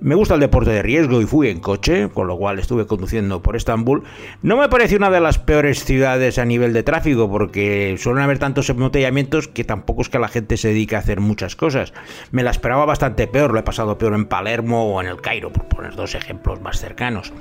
me 0.00 0.14
gusta 0.14 0.34
el 0.34 0.40
deporte 0.40 0.70
de 0.70 0.82
riesgo 0.82 1.20
y 1.20 1.26
fui 1.26 1.48
en 1.48 1.60
coche, 1.60 2.08
con 2.08 2.26
lo 2.26 2.36
cual 2.36 2.58
estuve 2.58 2.86
conduciendo 2.86 3.42
por 3.42 3.56
Estambul. 3.56 4.02
No 4.42 4.56
me 4.56 4.68
pareció 4.68 4.98
una 4.98 5.10
de 5.10 5.20
las 5.20 5.38
peores 5.38 5.84
ciudades 5.84 6.38
a 6.38 6.44
nivel 6.44 6.72
de 6.72 6.82
tráfico, 6.82 7.30
porque 7.30 7.96
suelen 7.98 8.22
haber 8.22 8.38
tantos 8.38 8.68
embotellamientos 8.70 9.48
que 9.48 9.64
tampoco 9.64 10.02
es 10.02 10.08
que 10.08 10.18
la 10.18 10.28
gente 10.28 10.56
se 10.56 10.68
dedique 10.68 10.96
a 10.96 11.00
hacer 11.00 11.20
muchas 11.20 11.56
cosas. 11.56 11.92
Me 12.30 12.42
la 12.42 12.50
esperaba 12.50 12.84
bastante 12.84 13.26
peor, 13.26 13.52
lo 13.52 13.60
he 13.60 13.62
pasado 13.62 13.98
peor 13.98 14.14
en 14.14 14.26
Palermo 14.26 14.94
o 14.94 15.00
en 15.00 15.08
el 15.08 15.20
Cairo, 15.20 15.52
por 15.52 15.64
poner 15.66 15.96
dos 15.96 16.14
ejemplos 16.14 16.60
más 16.60 16.80
cercanos. 16.80 17.32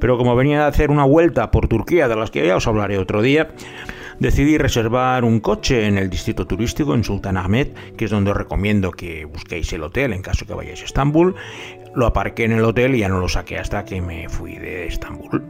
Pero 0.00 0.18
como 0.18 0.34
venía 0.34 0.64
a 0.64 0.68
hacer 0.68 0.90
una 0.90 1.04
vuelta 1.04 1.52
por 1.52 1.68
Turquía, 1.68 2.08
de 2.08 2.16
las 2.16 2.32
que 2.32 2.44
ya 2.44 2.56
os 2.56 2.66
hablaré 2.66 2.98
otro 2.98 3.22
día, 3.22 3.50
decidí 4.22 4.56
reservar 4.56 5.24
un 5.24 5.40
coche 5.40 5.86
en 5.86 5.98
el 5.98 6.08
distrito 6.08 6.46
turístico 6.46 6.94
en 6.94 7.02
Sultan 7.02 7.36
Ahmed, 7.36 7.68
que 7.96 8.04
es 8.04 8.10
donde 8.10 8.30
os 8.30 8.36
recomiendo 8.36 8.92
que 8.92 9.24
busquéis 9.24 9.72
el 9.72 9.82
hotel 9.82 10.12
en 10.12 10.22
caso 10.22 10.46
que 10.46 10.54
vayáis 10.54 10.82
a 10.82 10.84
Estambul. 10.84 11.34
Lo 11.94 12.06
aparqué 12.06 12.44
en 12.44 12.52
el 12.52 12.64
hotel 12.64 12.94
y 12.94 13.00
ya 13.00 13.08
no 13.08 13.18
lo 13.18 13.28
saqué 13.28 13.58
hasta 13.58 13.84
que 13.84 14.00
me 14.00 14.28
fui 14.28 14.56
de 14.56 14.86
Estambul. 14.86 15.42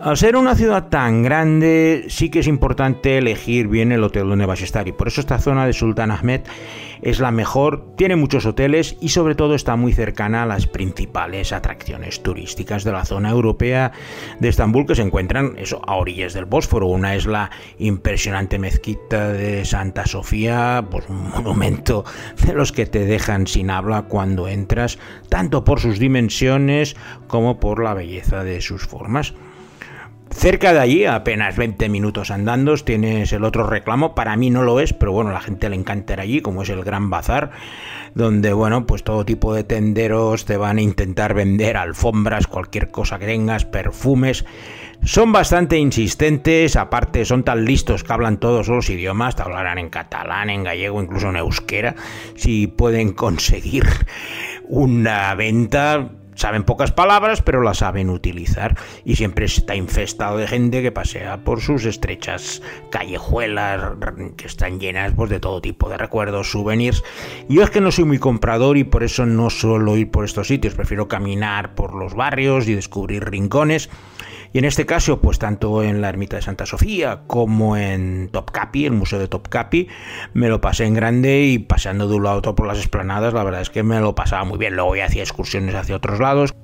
Al 0.00 0.16
ser 0.16 0.36
una 0.36 0.54
ciudad 0.54 0.88
tan 0.88 1.22
grande, 1.22 2.06
sí 2.08 2.30
que 2.30 2.40
es 2.40 2.46
importante 2.46 3.18
elegir 3.18 3.68
bien 3.68 3.90
el 3.90 4.04
hotel 4.04 4.28
donde 4.28 4.46
vas 4.46 4.60
a 4.60 4.64
estar 4.64 4.86
y 4.86 4.92
por 4.92 5.08
eso 5.08 5.20
esta 5.20 5.38
zona 5.38 5.66
de 5.66 5.72
Sultan 5.72 6.10
Ahmed 6.10 6.42
es 7.02 7.20
la 7.20 7.30
mejor, 7.30 7.94
tiene 7.96 8.14
muchos 8.14 8.46
hoteles 8.46 8.96
y 9.00 9.08
sobre 9.08 9.34
todo 9.34 9.54
está 9.54 9.76
muy 9.76 9.92
cercana 9.92 10.42
a 10.42 10.46
las 10.46 10.66
principales 10.66 11.52
atracciones 11.52 12.22
turísticas 12.22 12.84
de 12.84 12.92
la 12.92 13.04
zona 13.04 13.30
europea 13.30 13.92
de 14.38 14.48
Estambul 14.48 14.86
que 14.86 14.94
se 14.94 15.02
encuentran 15.02 15.56
a 15.86 15.94
orillas 15.96 16.34
del 16.34 16.44
Bósforo. 16.44 16.86
Una 16.86 17.14
es 17.14 17.26
la 17.26 17.50
impresionante 17.78 18.58
mezquita 18.58 19.32
de 19.32 19.64
Santa 19.64 20.06
Sofía, 20.06 20.84
pues 20.90 21.08
un 21.08 21.30
monumento 21.30 22.04
de 22.44 22.52
los 22.52 22.72
que 22.72 22.86
te 22.86 23.04
dejan 23.04 23.46
sin 23.46 23.70
habla 23.70 24.02
cuando 24.02 24.48
entras, 24.48 24.98
tanto 25.28 25.64
por 25.64 25.80
sus 25.80 25.98
dimensiones 25.98 26.94
como 27.26 27.58
por 27.58 27.82
la 27.82 27.94
belleza 27.94 28.44
de 28.44 28.60
sus 28.60 28.86
formas. 28.86 29.34
Cerca 30.30 30.72
de 30.72 30.78
allí, 30.78 31.04
apenas 31.04 31.56
20 31.56 31.88
minutos 31.88 32.30
andando, 32.30 32.76
tienes 32.76 33.32
el 33.32 33.44
otro 33.44 33.66
reclamo. 33.66 34.14
Para 34.14 34.36
mí 34.36 34.50
no 34.50 34.62
lo 34.62 34.78
es, 34.78 34.92
pero 34.92 35.12
bueno, 35.12 35.32
la 35.32 35.40
gente 35.40 35.68
le 35.68 35.76
encanta 35.76 36.12
ir 36.12 36.20
allí, 36.20 36.40
como 36.42 36.62
es 36.62 36.68
el 36.68 36.84
Gran 36.84 37.10
Bazar, 37.10 37.50
donde, 38.14 38.52
bueno, 38.52 38.86
pues 38.86 39.02
todo 39.02 39.24
tipo 39.24 39.54
de 39.54 39.64
tenderos 39.64 40.44
te 40.44 40.56
van 40.56 40.78
a 40.78 40.82
intentar 40.82 41.34
vender 41.34 41.76
alfombras, 41.76 42.46
cualquier 42.46 42.90
cosa 42.90 43.18
que 43.18 43.26
tengas, 43.26 43.64
perfumes. 43.64 44.44
Son 45.02 45.32
bastante 45.32 45.78
insistentes, 45.78 46.76
aparte 46.76 47.24
son 47.24 47.44
tan 47.44 47.64
listos 47.64 48.04
que 48.04 48.12
hablan 48.12 48.38
todos 48.38 48.68
los 48.68 48.90
idiomas, 48.90 49.36
te 49.36 49.42
hablarán 49.42 49.78
en 49.78 49.88
catalán, 49.88 50.50
en 50.50 50.64
gallego, 50.64 51.02
incluso 51.02 51.30
en 51.30 51.36
euskera, 51.36 51.94
si 52.34 52.66
pueden 52.66 53.12
conseguir 53.12 53.84
una 54.68 55.34
venta 55.34 56.10
Saben 56.38 56.62
pocas 56.62 56.92
palabras, 56.92 57.42
pero 57.42 57.62
las 57.62 57.78
saben 57.78 58.10
utilizar 58.10 58.76
y 59.04 59.16
siempre 59.16 59.46
está 59.46 59.74
infestado 59.74 60.36
de 60.36 60.46
gente 60.46 60.82
que 60.82 60.92
pasea 60.92 61.38
por 61.38 61.60
sus 61.60 61.84
estrechas 61.84 62.62
callejuelas 62.92 63.96
que 64.36 64.46
están 64.46 64.78
llenas 64.78 65.14
pues, 65.16 65.30
de 65.30 65.40
todo 65.40 65.60
tipo 65.60 65.88
de 65.88 65.96
recuerdos, 65.96 66.52
souvenirs. 66.52 67.02
Yo 67.48 67.64
es 67.64 67.70
que 67.70 67.80
no 67.80 67.90
soy 67.90 68.04
muy 68.04 68.20
comprador 68.20 68.76
y 68.76 68.84
por 68.84 69.02
eso 69.02 69.26
no 69.26 69.50
suelo 69.50 69.96
ir 69.96 70.12
por 70.12 70.24
estos 70.24 70.46
sitios, 70.46 70.74
prefiero 70.74 71.08
caminar 71.08 71.74
por 71.74 71.92
los 71.92 72.14
barrios 72.14 72.68
y 72.68 72.74
descubrir 72.76 73.28
rincones. 73.28 73.90
Y 74.52 74.58
en 74.58 74.64
este 74.64 74.86
caso, 74.86 75.20
pues 75.20 75.38
tanto 75.38 75.82
en 75.82 76.00
la 76.00 76.08
ermita 76.08 76.36
de 76.36 76.42
Santa 76.42 76.66
Sofía 76.66 77.20
como 77.26 77.76
en 77.76 78.30
Topkapi, 78.32 78.86
el 78.86 78.92
museo 78.92 79.18
de 79.18 79.28
Topkapi, 79.28 79.88
me 80.34 80.48
lo 80.48 80.60
pasé 80.60 80.86
en 80.86 80.94
grande 80.94 81.42
y 81.42 81.58
paseando 81.58 82.08
de 82.08 82.14
un 82.14 82.24
lado 82.24 82.36
a 82.36 82.38
otro 82.38 82.54
por 82.54 82.66
las 82.66 82.78
esplanadas, 82.78 83.34
la 83.34 83.44
verdad 83.44 83.60
es 83.60 83.70
que 83.70 83.82
me 83.82 84.00
lo 84.00 84.14
pasaba 84.14 84.44
muy 84.44 84.58
bien. 84.58 84.74
Luego 84.74 84.96
ya 84.96 85.06
hacía 85.06 85.22
excursiones 85.22 85.74
hacia 85.74 85.96
otros 85.96 86.18
lados. 86.18 86.54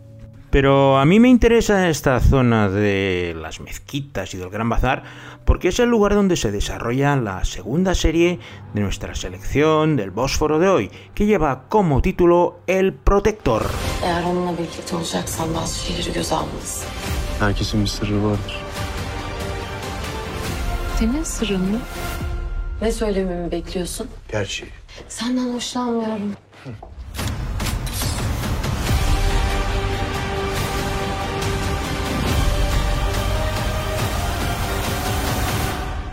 Pero 0.51 0.99
a 0.99 1.05
mí 1.05 1.19
me 1.19 1.29
interesa 1.29 1.89
esta 1.89 2.21
zona 2.21 2.69
de 2.69 3.35
las 3.37 3.61
mezquitas 3.61 4.35
y 4.35 4.39
del 4.39 4.51
Gran 4.51 4.69
Bazar 4.69 5.03
porque 5.45 5.69
es 5.69 5.79
el 5.79 5.89
lugar 5.89 6.15
donde 6.15 6.37
se 6.37 6.53
desarrolla 6.53 7.17
la 7.17 7.45
segunda 7.45 7.95
serie 7.95 8.39
de 8.73 8.81
nuestra 8.81 9.15
selección 9.15 9.97
del 9.97 10.11
Bósforo 10.11 10.59
de 10.59 10.69
hoy, 10.69 10.91
que 11.15 11.27
lleva 11.27 11.65
como 11.69 12.01
título 12.03 12.61
El 12.67 12.95
Protector. 12.95 13.67
Herkesin 17.45 17.83
bir 17.83 17.87
sırrı 17.87 18.25
vardır. 18.25 18.63
Senin 20.99 21.23
sırrın 21.23 21.61
mı? 21.61 21.79
Ne 22.83 22.93
söylememi 22.93 23.51
bekliyorsun? 23.51 24.09
Gerçeği. 24.33 24.71
Senden 25.09 25.55
hoşlanmıyorum. 25.55 26.33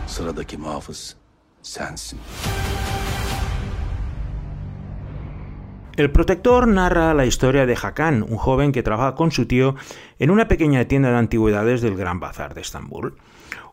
Sıradaki 0.07 0.57
muhafız 0.57 1.15
sensin. 1.63 2.19
El 6.01 6.09
protector 6.09 6.67
narra 6.67 7.13
la 7.13 7.27
historia 7.27 7.67
de 7.67 7.77
Hakan, 7.79 8.23
un 8.23 8.37
joven 8.37 8.71
que 8.71 8.81
trabaja 8.81 9.13
con 9.13 9.29
su 9.29 9.45
tío 9.45 9.75
en 10.17 10.31
una 10.31 10.47
pequeña 10.47 10.83
tienda 10.85 11.11
de 11.11 11.17
antigüedades 11.17 11.81
del 11.81 11.95
Gran 11.95 12.19
Bazar 12.19 12.55
de 12.55 12.61
Estambul. 12.61 13.17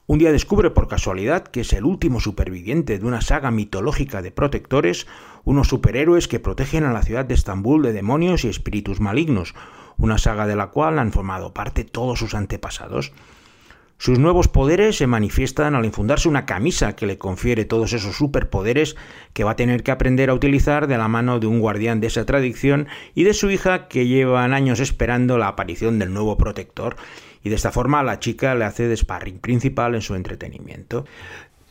Un 0.06 0.18
día 0.18 0.30
descubre 0.30 0.68
por 0.68 0.88
casualidad 0.88 1.44
que 1.44 1.62
es 1.62 1.72
el 1.72 1.86
último 1.86 2.20
superviviente 2.20 2.98
de 2.98 3.06
una 3.06 3.22
saga 3.22 3.50
mitológica 3.50 4.20
de 4.20 4.30
protectores, 4.30 5.06
unos 5.44 5.68
superhéroes 5.68 6.28
que 6.28 6.38
protegen 6.38 6.84
a 6.84 6.92
la 6.92 7.02
ciudad 7.02 7.24
de 7.24 7.32
Estambul 7.32 7.82
de 7.82 7.94
demonios 7.94 8.44
y 8.44 8.48
espíritus 8.48 9.00
malignos, 9.00 9.54
una 9.96 10.18
saga 10.18 10.46
de 10.46 10.56
la 10.56 10.66
cual 10.66 10.98
han 10.98 11.12
formado 11.12 11.54
parte 11.54 11.84
todos 11.84 12.18
sus 12.18 12.34
antepasados. 12.34 13.14
Sus 14.00 14.20
nuevos 14.20 14.46
poderes 14.46 14.96
se 14.96 15.08
manifiestan 15.08 15.74
al 15.74 15.84
infundarse 15.84 16.28
una 16.28 16.46
camisa 16.46 16.94
que 16.94 17.06
le 17.06 17.18
confiere 17.18 17.64
todos 17.64 17.92
esos 17.92 18.16
superpoderes 18.16 18.94
que 19.32 19.42
va 19.42 19.50
a 19.50 19.56
tener 19.56 19.82
que 19.82 19.90
aprender 19.90 20.30
a 20.30 20.34
utilizar 20.34 20.86
de 20.86 20.96
la 20.96 21.08
mano 21.08 21.40
de 21.40 21.48
un 21.48 21.58
guardián 21.58 22.00
de 22.00 22.06
esa 22.06 22.24
tradición 22.24 22.86
y 23.16 23.24
de 23.24 23.34
su 23.34 23.50
hija 23.50 23.88
que 23.88 24.06
llevan 24.06 24.54
años 24.54 24.78
esperando 24.78 25.36
la 25.36 25.48
aparición 25.48 25.98
del 25.98 26.14
nuevo 26.14 26.38
protector 26.38 26.94
y 27.42 27.48
de 27.48 27.56
esta 27.56 27.72
forma 27.72 28.04
la 28.04 28.20
chica 28.20 28.54
le 28.54 28.66
hace 28.66 28.86
de 28.86 28.96
sparring 28.96 29.40
principal 29.40 29.96
en 29.96 30.02
su 30.02 30.14
entretenimiento. 30.14 31.04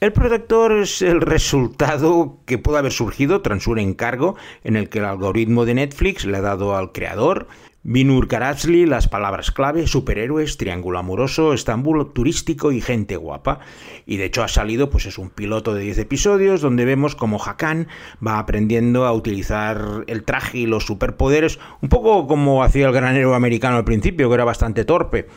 El 0.01 0.11
protector 0.11 0.73
es 0.73 1.01
el 1.01 1.21
resultado 1.21 2.39
que 2.45 2.57
puede 2.57 2.77
haber 2.79 2.91
surgido 2.91 3.41
tras 3.41 3.67
un 3.67 3.79
encargo 3.79 4.35
en 4.65 4.75
el 4.75 4.89
que 4.89 4.99
el 4.99 5.05
algoritmo 5.05 5.65
de 5.65 5.75
Netflix 5.75 6.25
le 6.25 6.37
ha 6.37 6.41
dado 6.41 6.75
al 6.75 6.91
creador 6.91 7.47
Binur 7.89 8.27
Karazli, 8.27 8.85
las 8.85 9.07
palabras 9.07 9.49
clave, 9.49 9.87
superhéroes, 9.87 10.57
triángulo 10.57 10.99
amoroso, 10.99 11.53
Estambul 11.53 12.11
turístico 12.11 12.73
y 12.73 12.81
gente 12.81 13.15
guapa. 13.15 13.61
Y 14.05 14.17
de 14.17 14.25
hecho 14.25 14.43
ha 14.43 14.49
salido, 14.49 14.89
pues 14.89 15.05
es 15.05 15.17
un 15.17 15.29
piloto 15.29 15.73
de 15.73 15.83
10 15.83 15.99
episodios 15.99 16.59
donde 16.59 16.83
vemos 16.83 17.15
como 17.15 17.41
Hakan 17.41 17.87
va 18.25 18.39
aprendiendo 18.39 19.05
a 19.05 19.13
utilizar 19.13 20.03
el 20.07 20.25
traje 20.25 20.57
y 20.57 20.65
los 20.65 20.85
superpoderes, 20.85 21.59
un 21.81 21.87
poco 21.87 22.27
como 22.27 22.61
hacía 22.61 22.87
el 22.87 22.91
granero 22.91 23.33
americano 23.35 23.77
al 23.77 23.85
principio, 23.85 24.27
que 24.27 24.35
era 24.35 24.43
bastante 24.43 24.83
torpe. 24.83 25.27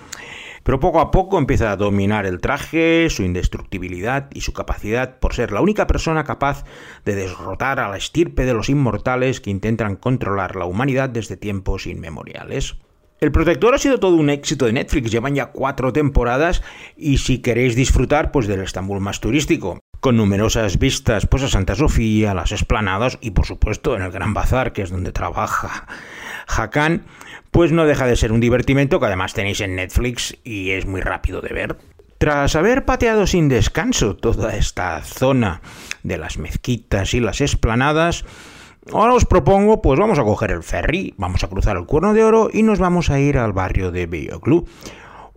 Pero 0.63 0.81
poco 0.81 1.01
a 1.01 1.11
poco 1.11 1.39
empieza 1.39 1.73
a 1.73 1.77
dominar 1.77 2.27
el 2.27 2.41
traje, 2.41 3.09
su 3.11 3.23
indestructibilidad 3.23 4.29
y 4.33 4.43
su 4.43 4.53
capacidad 4.53 5.19
por 5.19 5.35
ser 5.35 5.53
la 5.53 5.61
única 5.61 5.87
persona 5.87 6.25
capaz 6.25 6.65
de 7.05 7.15
derrotar 7.15 7.81
a 7.81 7.89
la 7.89 7.97
estirpe 7.97 8.45
de 8.45 8.55
los 8.55 8.69
inmortales 8.69 9.41
que 9.41 9.51
intentan 9.51 9.97
controlar 9.97 10.57
la 10.57 10.67
humanidad 10.67 11.09
desde 11.09 11.37
tiempos 11.37 11.87
inmemoriales. 11.87 12.77
El 13.21 13.33
Protector 13.33 13.75
ha 13.75 13.79
sido 13.79 14.01
todo 14.01 14.17
un 14.17 14.31
éxito 14.31 14.65
de 14.65 14.73
Netflix, 14.73 15.11
llevan 15.11 15.35
ya 15.35 15.47
cuatro 15.47 15.93
temporadas 15.93 16.63
y 16.97 17.19
si 17.19 17.43
queréis 17.43 17.77
disfrutar 17.77 18.33
pues 18.33 18.47
del 18.47 18.63
Estambul 18.63 19.01
más 19.01 19.21
turístico, 19.21 19.79
con 20.01 20.17
numerosas 20.17 20.79
vistas 20.79 21.27
pues 21.27 21.43
a 21.43 21.49
Santa 21.49 21.75
Sofía, 21.75 22.31
a 22.31 22.35
las 22.35 22.53
esplanadas 22.53 23.19
y 23.21 23.33
por 23.33 23.45
supuesto 23.45 23.95
en 23.95 24.03
el 24.03 24.11
Gran 24.11 24.33
Bazar, 24.33 24.73
que 24.73 24.81
es 24.81 24.91
donde 24.91 25.13
trabaja 25.13 25.87
Hakan, 26.57 27.05
pues 27.51 27.73
no 27.73 27.85
deja 27.85 28.07
de 28.07 28.17
ser 28.17 28.33
un 28.33 28.41
divertimento 28.41 29.01
que 29.01 29.07
además 29.07 29.35
tenéis 29.35 29.61
en 29.61 29.77
Netflix 29.77 30.37
y 30.45 30.71
es 30.71 30.87
muy 30.87 31.01
rápido 31.01 31.41
de 31.41 31.55
ver. 31.55 31.77
Tras 32.19 32.55
haber 32.55 32.85
pateado 32.85 33.27
sin 33.27 33.49
descanso 33.49 34.15
toda 34.15 34.55
esta 34.55 35.03
zona 35.03 35.63
de 36.03 36.19
las 36.19 36.37
mezquitas 36.37 37.15
y 37.15 37.21
las 37.21 37.41
esplanadas, 37.41 38.27
ahora 38.93 39.15
os 39.15 39.25
propongo, 39.25 39.81
pues 39.81 39.99
vamos 39.99 40.19
a 40.19 40.25
coger 40.25 40.51
el 40.51 40.63
ferry, 40.63 41.15
vamos 41.17 41.43
a 41.45 41.49
cruzar 41.49 41.79
el 41.79 41.87
Cuerno 41.87 42.13
de 42.13 42.23
Oro 42.23 42.51
y 42.53 42.63
nos 42.63 42.79
vamos 42.79 43.09
a 43.09 43.19
ir 43.19 43.39
al 43.39 43.55
barrio 43.55 43.91
de 43.91 44.07
Club, 44.43 44.69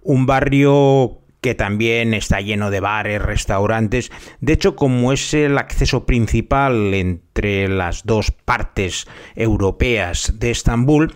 Un 0.02 0.26
barrio 0.26 1.23
que 1.44 1.54
también 1.54 2.16
está 2.16 2.42
lleno 2.42 2.72
de 2.72 2.80
bares, 2.80 3.22
restaurantes. 3.22 4.12
De 4.40 4.54
hecho, 4.54 4.76
como 4.76 5.12
es 5.12 5.34
el 5.34 5.58
acceso 5.60 6.06
principal 6.06 6.94
entre 6.94 7.68
las 7.68 8.06
dos 8.06 8.32
partes 8.32 9.06
europeas 9.36 10.40
de 10.40 10.52
Estambul, 10.52 11.14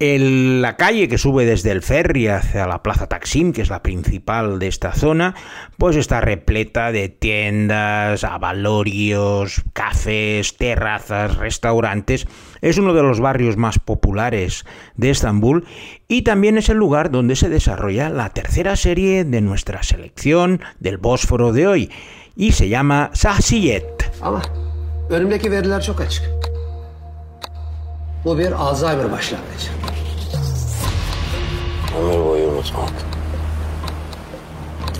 la 0.00 0.76
calle 0.76 1.08
que 1.08 1.18
sube 1.18 1.44
desde 1.44 1.72
el 1.72 1.82
ferry 1.82 2.28
hacia 2.28 2.66
la 2.66 2.82
Plaza 2.82 3.06
Taksim, 3.06 3.52
que 3.52 3.60
es 3.60 3.68
la 3.68 3.82
principal 3.82 4.58
de 4.58 4.66
esta 4.66 4.94
zona, 4.94 5.34
pues 5.76 5.94
está 5.96 6.22
repleta 6.22 6.90
de 6.90 7.10
tiendas, 7.10 8.24
avalorios, 8.24 9.62
cafés, 9.74 10.56
terrazas, 10.56 11.36
restaurantes. 11.36 12.26
Es 12.62 12.78
uno 12.78 12.94
de 12.94 13.02
los 13.02 13.20
barrios 13.20 13.58
más 13.58 13.78
populares 13.78 14.64
de 14.96 15.10
Estambul 15.10 15.66
y 16.08 16.22
también 16.22 16.56
es 16.56 16.70
el 16.70 16.78
lugar 16.78 17.10
donde 17.10 17.36
se 17.36 17.50
desarrolla 17.50 18.08
la 18.08 18.30
tercera 18.30 18.76
serie 18.76 19.24
de 19.24 19.42
nuestra 19.42 19.82
selección 19.82 20.62
del 20.78 20.96
Bósforo 20.96 21.52
de 21.52 21.66
hoy 21.66 21.90
y 22.36 22.52
se 22.52 22.70
llama 22.70 23.10
Sahsiyet. 23.12 24.10
Bu 28.24 28.38
bir 28.38 28.52
Alzheimer 28.52 29.12
başlangıcı. 29.12 29.70
Ömür 31.98 32.24
boyu 32.24 32.48
unutmak. 32.48 32.92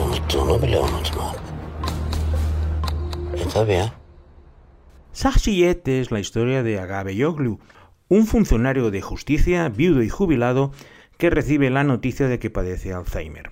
Unuttuğunu 0.01 0.63
bile 0.63 0.79
unutmak. 0.79 1.37
E 3.37 3.49
tabi 3.49 3.73
ya. 3.73 3.93
Sahsiyet 5.13 5.89
es 5.89 6.13
la 6.13 6.19
historia 6.19 6.65
de 6.65 6.81
Agave 6.81 7.15
Yoglu, 7.15 7.59
un 8.09 8.25
funcionario 8.25 8.91
de 8.91 9.01
justicia, 9.01 9.69
viudo 9.69 10.03
y 10.03 10.09
jubilado, 10.09 10.73
que 11.19 11.31
recibe 11.31 11.71
la 11.71 11.85
noticia 11.85 12.27
de 12.29 12.39
que 12.39 12.51
padece 12.51 12.95
Alzheimer. 12.95 13.51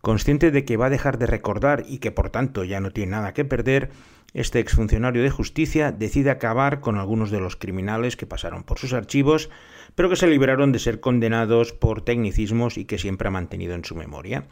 Consciente 0.00 0.52
de 0.52 0.64
que 0.64 0.76
va 0.76 0.86
a 0.86 0.90
dejar 0.90 1.18
de 1.18 1.26
recordar 1.26 1.82
y 1.88 1.98
que 1.98 2.12
por 2.12 2.30
tanto 2.30 2.62
ya 2.62 2.78
no 2.80 2.90
tiene 2.92 3.10
nada 3.10 3.32
que 3.32 3.44
perder, 3.44 3.90
este 4.36 4.60
exfuncionario 4.60 5.22
de 5.22 5.30
justicia 5.30 5.92
decide 5.92 6.30
acabar 6.30 6.80
con 6.80 6.98
algunos 6.98 7.30
de 7.30 7.40
los 7.40 7.56
criminales 7.56 8.18
que 8.18 8.26
pasaron 8.26 8.64
por 8.64 8.78
sus 8.78 8.92
archivos, 8.92 9.48
pero 9.94 10.10
que 10.10 10.16
se 10.16 10.26
libraron 10.26 10.72
de 10.72 10.78
ser 10.78 11.00
condenados 11.00 11.72
por 11.72 12.02
tecnicismos 12.02 12.76
y 12.76 12.84
que 12.84 12.98
siempre 12.98 13.28
ha 13.28 13.30
mantenido 13.30 13.74
en 13.74 13.86
su 13.86 13.94
memoria. 13.94 14.44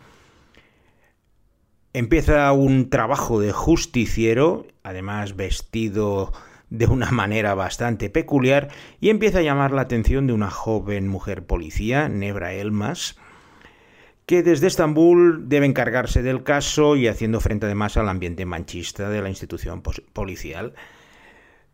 Empieza 1.92 2.50
un 2.52 2.88
trabajo 2.88 3.40
de 3.40 3.52
justiciero, 3.52 4.66
además 4.82 5.36
vestido 5.36 6.32
de 6.70 6.86
una 6.86 7.10
manera 7.10 7.54
bastante 7.54 8.08
peculiar, 8.08 8.70
y 9.02 9.10
empieza 9.10 9.40
a 9.40 9.42
llamar 9.42 9.72
la 9.72 9.82
atención 9.82 10.26
de 10.26 10.32
una 10.32 10.50
joven 10.50 11.08
mujer 11.08 11.44
policía, 11.44 12.08
Nebra 12.08 12.54
Elmas, 12.54 13.18
que 14.26 14.42
desde 14.42 14.66
Estambul 14.66 15.48
debe 15.48 15.66
encargarse 15.66 16.22
del 16.22 16.42
caso 16.42 16.96
y 16.96 17.08
haciendo 17.08 17.40
frente 17.40 17.66
además 17.66 17.96
al 17.96 18.08
ambiente 18.08 18.46
manchista 18.46 19.10
de 19.10 19.22
la 19.22 19.28
institución 19.28 19.82
policial. 19.82 20.74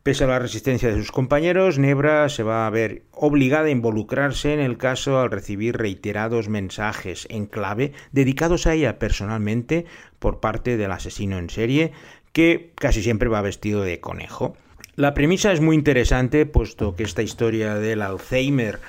Pese 0.02 0.24
a 0.24 0.28
la 0.28 0.38
resistencia 0.38 0.88
de 0.88 0.96
sus 0.96 1.12
compañeros, 1.12 1.78
Nebra 1.78 2.28
se 2.30 2.42
va 2.42 2.66
a 2.66 2.70
ver 2.70 3.02
obligada 3.12 3.66
a 3.66 3.70
involucrarse 3.70 4.54
en 4.54 4.60
el 4.60 4.78
caso 4.78 5.20
al 5.20 5.30
recibir 5.30 5.76
reiterados 5.76 6.48
mensajes 6.48 7.26
en 7.28 7.44
clave 7.44 7.92
dedicados 8.10 8.66
a 8.66 8.72
ella 8.72 8.98
personalmente 8.98 9.84
por 10.18 10.40
parte 10.40 10.78
del 10.78 10.92
asesino 10.92 11.38
en 11.38 11.50
serie, 11.50 11.92
que 12.32 12.72
casi 12.76 13.02
siempre 13.02 13.28
va 13.28 13.42
vestido 13.42 13.82
de 13.82 14.00
conejo. 14.00 14.56
La 14.96 15.14
premisa 15.14 15.52
es 15.52 15.60
muy 15.60 15.76
interesante, 15.76 16.46
puesto 16.46 16.96
que 16.96 17.04
esta 17.04 17.22
historia 17.22 17.74
del 17.74 18.02
Alzheimer 18.02 18.80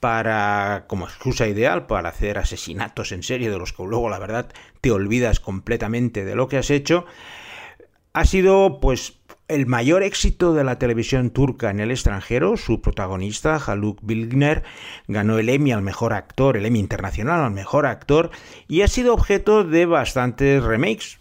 para 0.00 0.84
como 0.88 1.04
excusa 1.04 1.46
ideal 1.46 1.86
para 1.86 2.08
hacer 2.08 2.38
asesinatos 2.38 3.12
en 3.12 3.22
serie 3.22 3.50
de 3.50 3.58
los 3.58 3.72
que 3.72 3.84
luego 3.84 4.08
la 4.08 4.18
verdad 4.18 4.50
te 4.80 4.90
olvidas 4.90 5.40
completamente 5.40 6.24
de 6.24 6.34
lo 6.34 6.48
que 6.48 6.56
has 6.56 6.70
hecho 6.70 7.06
ha 8.12 8.24
sido 8.24 8.80
pues 8.80 9.20
el 9.50 9.66
mayor 9.66 10.02
éxito 10.02 10.54
de 10.54 10.64
la 10.64 10.78
televisión 10.78 11.30
turca 11.30 11.70
en 11.70 11.80
el 11.80 11.90
extranjero, 11.90 12.56
su 12.56 12.80
protagonista, 12.80 13.56
Haluk 13.56 13.98
Bilgner, 14.02 14.62
ganó 15.08 15.38
el 15.38 15.48
Emmy 15.48 15.72
al 15.72 15.82
mejor 15.82 16.12
actor, 16.12 16.56
el 16.56 16.66
Emmy 16.66 16.78
internacional 16.78 17.42
al 17.42 17.50
mejor 17.50 17.86
actor, 17.86 18.30
y 18.68 18.82
ha 18.82 18.88
sido 18.88 19.12
objeto 19.12 19.64
de 19.64 19.86
bastantes 19.86 20.62
remakes. 20.62 21.19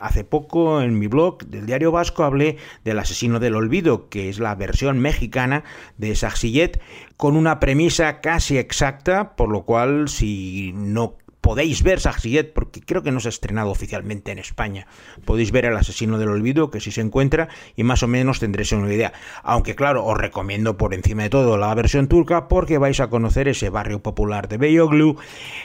Hace 0.00 0.24
poco 0.24 0.80
en 0.80 0.98
mi 0.98 1.06
blog 1.06 1.44
del 1.46 1.66
Diario 1.66 1.92
Vasco 1.92 2.24
hablé 2.24 2.56
del 2.84 2.98
Asesino 2.98 3.40
del 3.40 3.54
Olvido, 3.54 4.08
que 4.08 4.28
es 4.28 4.38
la 4.38 4.54
versión 4.54 4.98
mexicana 4.98 5.64
de 5.96 6.14
Saxillet, 6.14 6.80
con 7.16 7.36
una 7.36 7.60
premisa 7.60 8.20
casi 8.20 8.58
exacta, 8.58 9.34
por 9.36 9.50
lo 9.50 9.64
cual 9.64 10.08
si 10.08 10.72
no 10.74 11.16
podéis 11.40 11.82
ver 11.82 11.98
Saxillet, 11.98 12.52
porque 12.52 12.80
creo 12.80 13.02
que 13.02 13.10
no 13.10 13.20
se 13.20 13.28
ha 13.28 13.30
estrenado 13.30 13.70
oficialmente 13.70 14.30
en 14.30 14.38
España. 14.38 14.86
Podéis 15.24 15.50
ver 15.50 15.64
El 15.64 15.76
asesino 15.76 16.18
del 16.18 16.28
olvido, 16.28 16.70
que 16.70 16.80
sí 16.80 16.90
se 16.90 17.00
encuentra, 17.00 17.48
y 17.74 17.84
más 17.84 18.02
o 18.02 18.06
menos 18.06 18.38
tendréis 18.40 18.72
una 18.72 18.92
idea. 18.92 19.12
Aunque 19.42 19.74
claro, 19.74 20.04
os 20.04 20.18
recomiendo 20.18 20.76
por 20.76 20.94
encima 20.94 21.22
de 21.22 21.30
todo 21.30 21.56
la 21.56 21.74
versión 21.74 22.06
turca, 22.08 22.48
porque 22.48 22.78
vais 22.78 23.00
a 23.00 23.08
conocer 23.08 23.48
ese 23.48 23.70
barrio 23.70 24.02
popular 24.02 24.48
de 24.48 24.58
Beyoglu. 24.58 25.16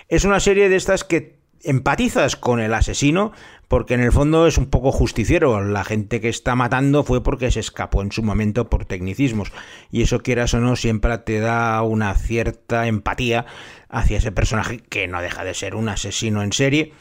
Es 0.08 0.24
una 0.26 0.40
serie 0.40 0.70
de 0.70 0.78
estas 0.78 1.04
que 1.04 1.43
empatizas 1.64 2.36
con 2.36 2.60
el 2.60 2.74
asesino 2.74 3.32
porque 3.68 3.96
en 3.96 4.02
el 4.02 4.12
fondo 4.12 4.46
es 4.46 4.58
un 4.58 4.68
poco 4.68 4.92
justiciero. 4.92 5.64
La 5.64 5.84
gente 5.84 6.22
que 6.22 6.30
está 6.30 6.56
matando 6.56 7.04
fue 7.04 7.24
porque 7.24 7.50
se 7.50 7.60
escapó 7.60 8.02
en 8.02 8.12
su 8.12 8.22
momento 8.22 8.70
por 8.70 8.86
tecnicismos. 8.86 9.52
Y 9.90 10.04
eso, 10.04 10.20
quieras 10.22 10.54
o 10.54 10.60
no, 10.60 10.76
siempre 10.76 11.18
te 11.20 11.40
da 11.40 11.82
una 11.82 12.14
cierta 12.14 12.86
empatía 12.88 13.46
hacia 13.90 14.18
ese 14.18 14.32
personaje 14.32 14.78
que 14.78 15.08
no 15.08 15.22
deja 15.22 15.44
de 15.44 15.54
ser 15.54 15.76
un 15.76 15.90
asesino 15.90 16.44
en 16.44 16.54
serie, 16.54 16.94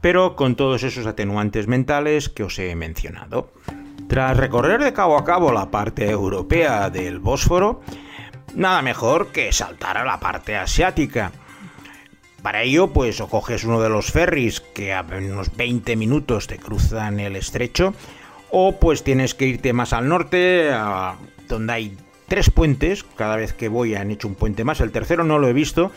pero 0.00 0.34
con 0.34 0.56
todos 0.56 0.82
esos 0.82 1.06
atenuantes 1.06 1.68
mentales 1.68 2.28
que 2.28 2.42
os 2.42 2.58
he 2.58 2.74
mencionado. 2.74 3.52
Tras 4.08 4.36
recorrer 4.36 4.82
de 4.82 4.92
cabo 4.92 5.16
a 5.16 5.24
cabo 5.24 5.52
la 5.52 5.70
parte 5.70 6.10
europea 6.10 6.90
del 6.90 7.20
Bósforo, 7.20 7.82
nada 8.56 8.82
mejor 8.82 9.28
que 9.28 9.52
saltar 9.52 9.96
a 9.96 10.04
la 10.04 10.18
parte 10.18 10.56
asiática 10.56 11.30
para 12.42 12.62
ello, 12.62 12.88
pues 12.88 13.20
o 13.20 13.28
coges 13.28 13.64
uno 13.64 13.80
de 13.80 13.88
los 13.88 14.10
ferries 14.10 14.60
que 14.60 14.92
a 14.92 15.02
unos 15.02 15.56
20 15.56 15.96
minutos 15.96 16.46
te 16.46 16.58
cruzan 16.58 17.20
el 17.20 17.36
estrecho, 17.36 17.94
o 18.50 18.78
pues 18.78 19.04
tienes 19.04 19.34
que 19.34 19.46
irte 19.46 19.72
más 19.72 19.92
al 19.92 20.08
norte, 20.08 20.70
donde 21.48 21.72
hay 21.72 21.96
tres 22.28 22.50
puentes. 22.50 23.04
Cada 23.16 23.36
vez 23.36 23.52
que 23.52 23.68
voy 23.68 23.94
han 23.94 24.10
hecho 24.10 24.28
un 24.28 24.34
puente 24.34 24.64
más. 24.64 24.80
El 24.80 24.92
tercero 24.92 25.24
no 25.24 25.38
lo 25.38 25.48
he 25.48 25.52
visto 25.52 25.92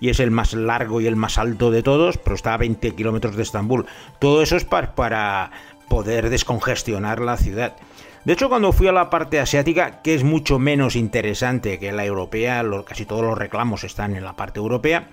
y 0.00 0.10
es 0.10 0.20
el 0.20 0.30
más 0.30 0.52
largo 0.54 1.00
y 1.00 1.06
el 1.06 1.16
más 1.16 1.38
alto 1.38 1.70
de 1.70 1.82
todos, 1.82 2.18
pero 2.18 2.36
está 2.36 2.54
a 2.54 2.58
20 2.58 2.90
kilómetros 2.92 3.36
de 3.36 3.42
Estambul. 3.42 3.86
Todo 4.18 4.42
eso 4.42 4.56
es 4.56 4.64
para 4.64 5.50
poder 5.88 6.30
descongestionar 6.30 7.20
la 7.20 7.36
ciudad. 7.36 7.76
De 8.24 8.32
hecho, 8.32 8.48
cuando 8.48 8.72
fui 8.72 8.88
a 8.88 8.92
la 8.92 9.10
parte 9.10 9.38
asiática, 9.38 10.00
que 10.00 10.14
es 10.14 10.24
mucho 10.24 10.58
menos 10.58 10.96
interesante 10.96 11.78
que 11.78 11.92
la 11.92 12.06
europea, 12.06 12.64
casi 12.86 13.04
todos 13.04 13.22
los 13.22 13.36
reclamos 13.36 13.84
están 13.84 14.16
en 14.16 14.24
la 14.24 14.34
parte 14.34 14.60
europea, 14.60 15.08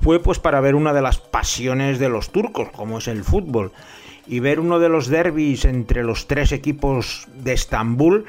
fue 0.00 0.20
pues 0.20 0.38
para 0.38 0.60
ver 0.60 0.74
una 0.74 0.92
de 0.92 1.02
las 1.02 1.18
pasiones 1.18 1.98
de 1.98 2.08
los 2.08 2.30
turcos, 2.30 2.70
como 2.70 2.98
es 2.98 3.08
el 3.08 3.24
fútbol, 3.24 3.72
y 4.26 4.40
ver 4.40 4.60
uno 4.60 4.78
de 4.78 4.88
los 4.88 5.08
derbis 5.08 5.64
entre 5.64 6.02
los 6.02 6.26
tres 6.26 6.52
equipos 6.52 7.26
de 7.34 7.52
Estambul 7.52 8.26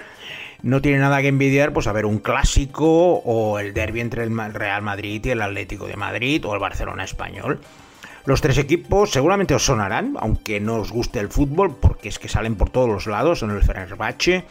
no 0.64 0.82
tiene 0.82 1.00
nada 1.00 1.22
que 1.22 1.28
envidiar 1.28 1.74
pues 1.74 1.88
a 1.88 1.92
ver 1.92 2.06
un 2.06 2.20
clásico 2.20 3.16
o 3.16 3.60
el 3.60 3.74
derby 3.74 4.00
entre 4.00 4.24
el 4.24 4.54
Real 4.54 4.82
Madrid 4.82 5.24
y 5.26 5.30
el 5.32 5.42
Atlético 5.42 5.88
de 5.88 5.96
Madrid 5.96 6.46
o 6.46 6.54
el 6.54 6.60
Barcelona 6.60 7.04
español. 7.04 7.60
Los 8.26 8.42
tres 8.42 8.60
equipos 8.60 9.12
seguramente 9.12 9.56
os 9.56 9.66
sonarán, 9.66 10.16
aunque 10.20 10.60
no 10.60 10.76
os 10.76 10.92
guste 10.92 11.20
el 11.20 11.30
fútbol, 11.30 11.76
porque 11.76 12.10
es 12.10 12.20
que 12.20 12.30
salen 12.30 12.56
por 12.56 12.70
todos 12.70 12.88
los 12.88 13.08
lados, 13.08 13.40
son 13.40 13.50
el 13.50 13.64
Fenerbahce, 13.64 14.44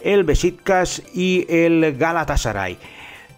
el 0.00 0.24
Besiktas 0.24 1.02
y 1.14 1.46
el 1.48 1.96
Galatasaray. 1.96 2.78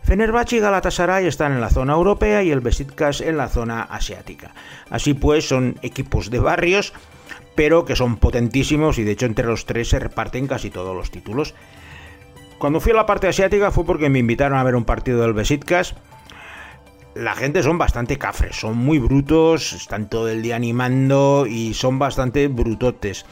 Fenerbahce 0.08 0.56
y 0.56 0.60
Galatasaray 0.60 1.26
están 1.26 1.52
en 1.52 1.60
la 1.60 1.68
zona 1.68 1.92
europea 1.92 2.42
y 2.42 2.50
el 2.50 2.60
Besiktas 2.60 3.20
en 3.20 3.36
la 3.36 3.46
zona 3.46 3.82
asiática. 3.82 4.54
Así 4.88 5.12
pues, 5.12 5.46
son 5.46 5.78
equipos 5.82 6.30
de 6.30 6.38
barrios, 6.38 6.94
pero 7.54 7.84
que 7.84 7.94
son 7.94 8.16
potentísimos 8.16 8.96
y 8.96 9.04
de 9.04 9.12
hecho 9.12 9.26
entre 9.26 9.44
los 9.44 9.66
tres 9.66 9.90
se 9.90 9.98
reparten 9.98 10.46
casi 10.46 10.70
todos 10.70 10.96
los 10.96 11.10
títulos. 11.10 11.54
Cuando 12.56 12.80
fui 12.80 12.92
a 12.92 12.94
la 12.94 13.04
parte 13.04 13.28
asiática 13.28 13.70
fue 13.70 13.84
porque 13.84 14.08
me 14.08 14.20
invitaron 14.20 14.56
a 14.56 14.64
ver 14.64 14.76
un 14.76 14.86
partido 14.86 15.20
del 15.20 15.34
Besiktas. 15.34 15.94
La 17.14 17.34
gente 17.34 17.62
son 17.62 17.76
bastante 17.76 18.16
cafres, 18.16 18.56
son 18.56 18.78
muy 18.78 18.98
brutos, 18.98 19.74
están 19.74 20.08
todo 20.08 20.30
el 20.30 20.40
día 20.40 20.56
animando 20.56 21.44
y 21.46 21.74
son 21.74 21.98
bastante 21.98 22.48
brutotes. 22.48 23.26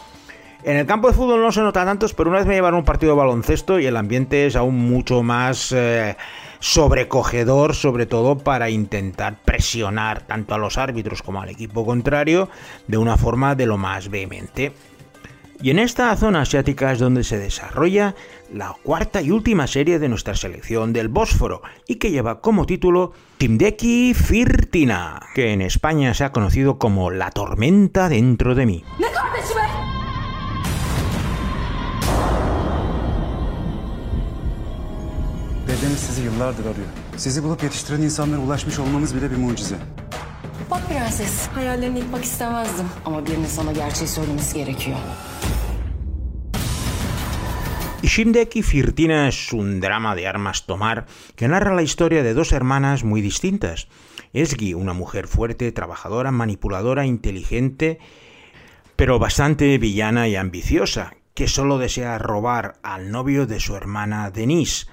En 0.63 0.77
el 0.77 0.85
campo 0.85 1.09
de 1.09 1.15
fútbol 1.15 1.41
no 1.41 1.53
se 1.53 1.63
nota 1.63 1.87
tantos, 1.87 2.13
pero 2.13 2.29
una 2.29 2.41
vez 2.41 2.47
me 2.47 2.55
llevaron 2.55 2.81
un 2.81 2.85
partido 2.85 3.13
de 3.13 3.19
baloncesto 3.19 3.81
y 3.81 3.87
el 3.87 3.97
ambiente 3.97 4.47
es 4.47 4.57
aún 4.57 4.77
mucho 4.77 5.23
más 5.23 5.73
eh, 5.73 6.17
sobrecogedor, 6.67 7.77
sobre 7.77 8.07
todo 8.07 8.39
para 8.39 8.71
intentar 8.71 9.39
presionar 9.45 10.27
tanto 10.27 10.53
a 10.53 10.59
los 10.59 10.79
árbitros 10.79 11.23
como 11.23 11.41
al 11.41 11.49
equipo 11.49 11.87
contrario 11.87 12.49
de 12.89 12.99
una 12.99 13.17
forma 13.17 13.55
de 13.55 13.67
lo 13.67 13.79
más 13.79 14.11
vehemente. 14.11 14.73
Y 15.63 15.71
en 15.71 15.79
esta 15.79 16.15
zona 16.17 16.43
asiática 16.43 16.91
es 16.91 16.99
donde 16.99 17.23
se 17.23 17.39
desarrolla 17.39 18.17
la 18.53 18.75
cuarta 18.83 19.23
y 19.23 19.31
última 19.31 19.69
serie 19.69 20.01
de 20.01 20.09
nuestra 20.09 20.35
selección 20.35 20.93
del 20.93 21.09
Bósforo 21.09 21.63
y 21.87 21.97
que 21.97 22.11
lleva 22.11 22.41
como 22.41 22.67
título 22.67 23.13
Timdeki 23.39 24.13
Firtina, 24.15 25.21
que 25.37 25.53
en 25.53 25.63
España 25.63 26.15
se 26.15 26.25
ha 26.25 26.33
conocido 26.33 26.79
como 26.79 27.13
La 27.13 27.31
tormenta 27.31 28.09
dentro 28.09 28.57
de 28.57 28.67
mí. 28.67 28.85
Sevdeniz 35.77 35.99
sizi 35.99 36.23
yıllardır 36.23 36.63
arıyor. 36.63 36.87
Sizi 37.17 37.43
bulup 37.43 37.63
yetiştiren 37.63 38.03
insanlara 38.03 38.41
ulaşmış 38.41 38.79
olmamız 38.79 39.17
bile 39.17 39.31
bir 39.31 39.37
mucize. 39.37 39.77
Bak 40.71 40.89
prenses, 40.89 41.49
hayallerini 41.49 41.99
yıkmak 41.99 42.25
istemezdim. 42.25 42.87
Ama 43.05 43.27
birinin 43.27 43.47
sana 43.47 43.73
gerçeği 43.73 44.09
söylemesi 44.09 44.57
gerekiyor. 44.57 44.97
Shindeki 48.07 48.63
Firtina 48.63 49.29
es 49.29 49.53
un 49.53 49.83
drama 49.83 50.17
de 50.17 50.29
armas 50.29 50.61
tomar 50.61 51.05
que 51.37 51.49
narra 51.49 51.77
la 51.77 51.83
historia 51.83 52.25
de 52.25 52.37
dos 52.37 52.53
hermanas 52.53 53.05
muy 53.05 53.23
distintas. 53.23 53.87
Esgi, 54.35 54.75
una 54.75 54.95
mujer 54.95 55.27
fuerte, 55.27 55.73
trabajadora, 55.73 56.31
manipuladora, 56.31 57.05
inteligente, 57.05 57.99
pero 58.97 59.21
bastante 59.21 59.79
villana 59.79 60.27
y 60.29 60.37
ambiciosa, 60.37 61.13
que 61.35 61.49
solo 61.49 61.79
desea 61.79 62.19
robar 62.19 62.77
al 62.83 63.11
novio 63.11 63.47
de 63.47 63.61
su 63.61 63.77
hermana 63.77 64.31
Denise, 64.31 64.87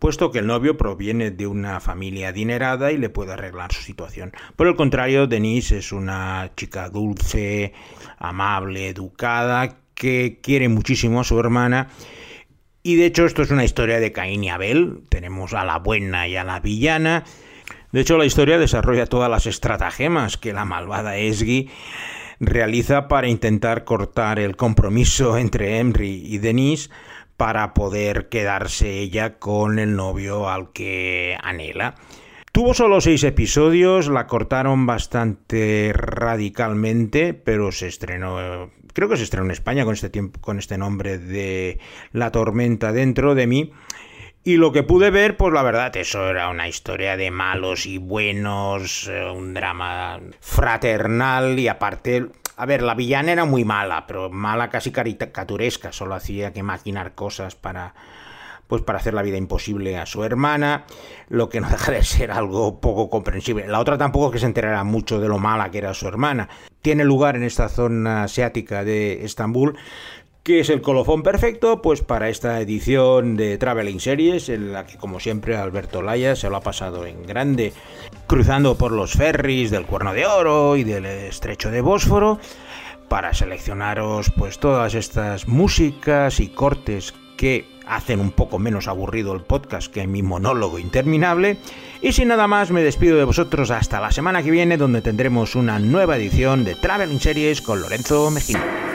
puesto 0.00 0.32
que 0.32 0.40
el 0.40 0.46
novio 0.46 0.76
proviene 0.76 1.30
de 1.30 1.46
una 1.46 1.78
familia 1.78 2.30
adinerada 2.30 2.90
y 2.90 2.96
le 2.96 3.10
puede 3.10 3.34
arreglar 3.34 3.72
su 3.72 3.82
situación. 3.82 4.32
Por 4.56 4.66
el 4.66 4.74
contrario, 4.74 5.28
Denise 5.28 5.78
es 5.78 5.92
una 5.92 6.50
chica 6.56 6.88
dulce, 6.88 7.74
amable, 8.18 8.88
educada, 8.88 9.76
que 9.94 10.40
quiere 10.42 10.70
muchísimo 10.70 11.20
a 11.20 11.24
su 11.24 11.38
hermana. 11.38 11.88
Y 12.82 12.96
de 12.96 13.04
hecho 13.04 13.26
esto 13.26 13.42
es 13.42 13.50
una 13.50 13.64
historia 13.64 14.00
de 14.00 14.10
Caín 14.10 14.42
y 14.42 14.48
Abel. 14.48 15.02
Tenemos 15.10 15.52
a 15.52 15.66
la 15.66 15.78
buena 15.78 16.26
y 16.26 16.36
a 16.36 16.44
la 16.44 16.60
villana. 16.60 17.24
De 17.92 18.00
hecho 18.00 18.16
la 18.16 18.24
historia 18.24 18.58
desarrolla 18.58 19.04
todas 19.04 19.30
las 19.30 19.44
estratagemas 19.44 20.38
que 20.38 20.54
la 20.54 20.64
malvada 20.64 21.18
Esgi 21.18 21.68
realiza 22.38 23.06
para 23.06 23.28
intentar 23.28 23.84
cortar 23.84 24.38
el 24.38 24.56
compromiso 24.56 25.36
entre 25.36 25.78
Emry 25.78 26.24
y 26.24 26.38
Denise 26.38 26.88
para 27.40 27.72
poder 27.72 28.28
quedarse 28.28 28.98
ella 28.98 29.38
con 29.38 29.78
el 29.78 29.96
novio 29.96 30.50
al 30.50 30.74
que 30.74 31.38
anhela. 31.42 31.94
Tuvo 32.52 32.74
solo 32.74 33.00
seis 33.00 33.24
episodios, 33.24 34.08
la 34.08 34.26
cortaron 34.26 34.84
bastante 34.84 35.90
radicalmente, 35.94 37.32
pero 37.32 37.72
se 37.72 37.86
estrenó, 37.86 38.70
creo 38.92 39.08
que 39.08 39.16
se 39.16 39.22
estrenó 39.22 39.46
en 39.46 39.52
España 39.52 39.86
con 39.86 39.94
este 39.94 40.10
tiempo, 40.10 40.38
con 40.42 40.58
este 40.58 40.76
nombre 40.76 41.16
de 41.16 41.80
La 42.12 42.30
tormenta 42.30 42.92
dentro 42.92 43.34
de 43.34 43.46
mí. 43.46 43.72
Y 44.44 44.58
lo 44.58 44.70
que 44.70 44.82
pude 44.82 45.10
ver, 45.10 45.38
pues 45.38 45.54
la 45.54 45.62
verdad, 45.62 45.96
eso 45.96 46.28
era 46.28 46.50
una 46.50 46.68
historia 46.68 47.16
de 47.16 47.30
malos 47.30 47.86
y 47.86 47.96
buenos, 47.96 49.08
eh, 49.08 49.30
un 49.30 49.54
drama 49.54 50.20
fraternal 50.40 51.58
y 51.58 51.68
aparte, 51.68 52.26
a 52.60 52.66
ver, 52.66 52.82
la 52.82 52.94
villana 52.94 53.32
era 53.32 53.46
muy 53.46 53.64
mala, 53.64 54.06
pero 54.06 54.28
mala 54.28 54.68
casi 54.68 54.92
caricaturesca, 54.92 55.92
solo 55.92 56.14
hacía 56.14 56.52
que 56.52 56.62
maquinar 56.62 57.14
cosas 57.14 57.54
para 57.54 57.94
pues 58.66 58.82
para 58.82 58.98
hacer 58.98 59.14
la 59.14 59.22
vida 59.22 59.38
imposible 59.38 59.98
a 59.98 60.04
su 60.04 60.22
hermana, 60.24 60.84
lo 61.30 61.48
que 61.48 61.60
no 61.62 61.68
deja 61.70 61.90
de 61.90 62.04
ser 62.04 62.30
algo 62.30 62.78
poco 62.78 63.08
comprensible. 63.08 63.66
La 63.66 63.80
otra 63.80 63.96
tampoco 63.96 64.26
es 64.26 64.32
que 64.32 64.38
se 64.40 64.46
enterara 64.46 64.84
mucho 64.84 65.18
de 65.18 65.26
lo 65.26 65.38
mala 65.38 65.70
que 65.70 65.78
era 65.78 65.94
su 65.94 66.06
hermana. 66.06 66.50
Tiene 66.82 67.04
lugar 67.04 67.34
en 67.34 67.44
esta 67.44 67.70
zona 67.70 68.24
asiática 68.24 68.84
de 68.84 69.24
Estambul, 69.24 69.78
que 70.50 70.58
es 70.58 70.70
el 70.70 70.82
colofón 70.82 71.22
perfecto 71.22 71.80
pues 71.80 72.02
para 72.02 72.28
esta 72.28 72.60
edición 72.60 73.36
de 73.36 73.56
Traveling 73.56 74.00
Series 74.00 74.48
en 74.48 74.72
la 74.72 74.84
que 74.84 74.96
como 74.96 75.20
siempre 75.20 75.56
Alberto 75.56 76.02
Laya 76.02 76.34
se 76.34 76.50
lo 76.50 76.56
ha 76.56 76.60
pasado 76.60 77.06
en 77.06 77.22
grande 77.24 77.72
cruzando 78.26 78.74
por 78.74 78.90
los 78.90 79.12
ferries 79.12 79.70
del 79.70 79.86
Cuerno 79.86 80.12
de 80.12 80.26
Oro 80.26 80.74
y 80.74 80.82
del 80.82 81.06
Estrecho 81.06 81.70
de 81.70 81.82
Bósforo 81.82 82.40
para 83.08 83.32
seleccionaros 83.32 84.32
pues 84.36 84.58
todas 84.58 84.94
estas 84.94 85.46
músicas 85.46 86.40
y 86.40 86.48
cortes 86.48 87.14
que 87.36 87.64
hacen 87.86 88.18
un 88.18 88.32
poco 88.32 88.58
menos 88.58 88.88
aburrido 88.88 89.32
el 89.32 89.42
podcast 89.42 89.92
que 89.92 90.08
mi 90.08 90.22
monólogo 90.22 90.80
interminable. 90.80 91.58
Y 92.02 92.12
sin 92.12 92.28
nada 92.28 92.46
más, 92.46 92.70
me 92.70 92.82
despido 92.82 93.16
de 93.16 93.24
vosotros 93.24 93.70
hasta 93.70 94.00
la 94.00 94.12
semana 94.12 94.42
que 94.42 94.50
viene, 94.52 94.76
donde 94.76 95.00
tendremos 95.00 95.56
una 95.56 95.80
nueva 95.80 96.16
edición 96.16 96.64
de 96.64 96.76
Traveling 96.76 97.18
Series 97.18 97.62
con 97.62 97.80
Lorenzo 97.80 98.30
Mejía. 98.30 98.89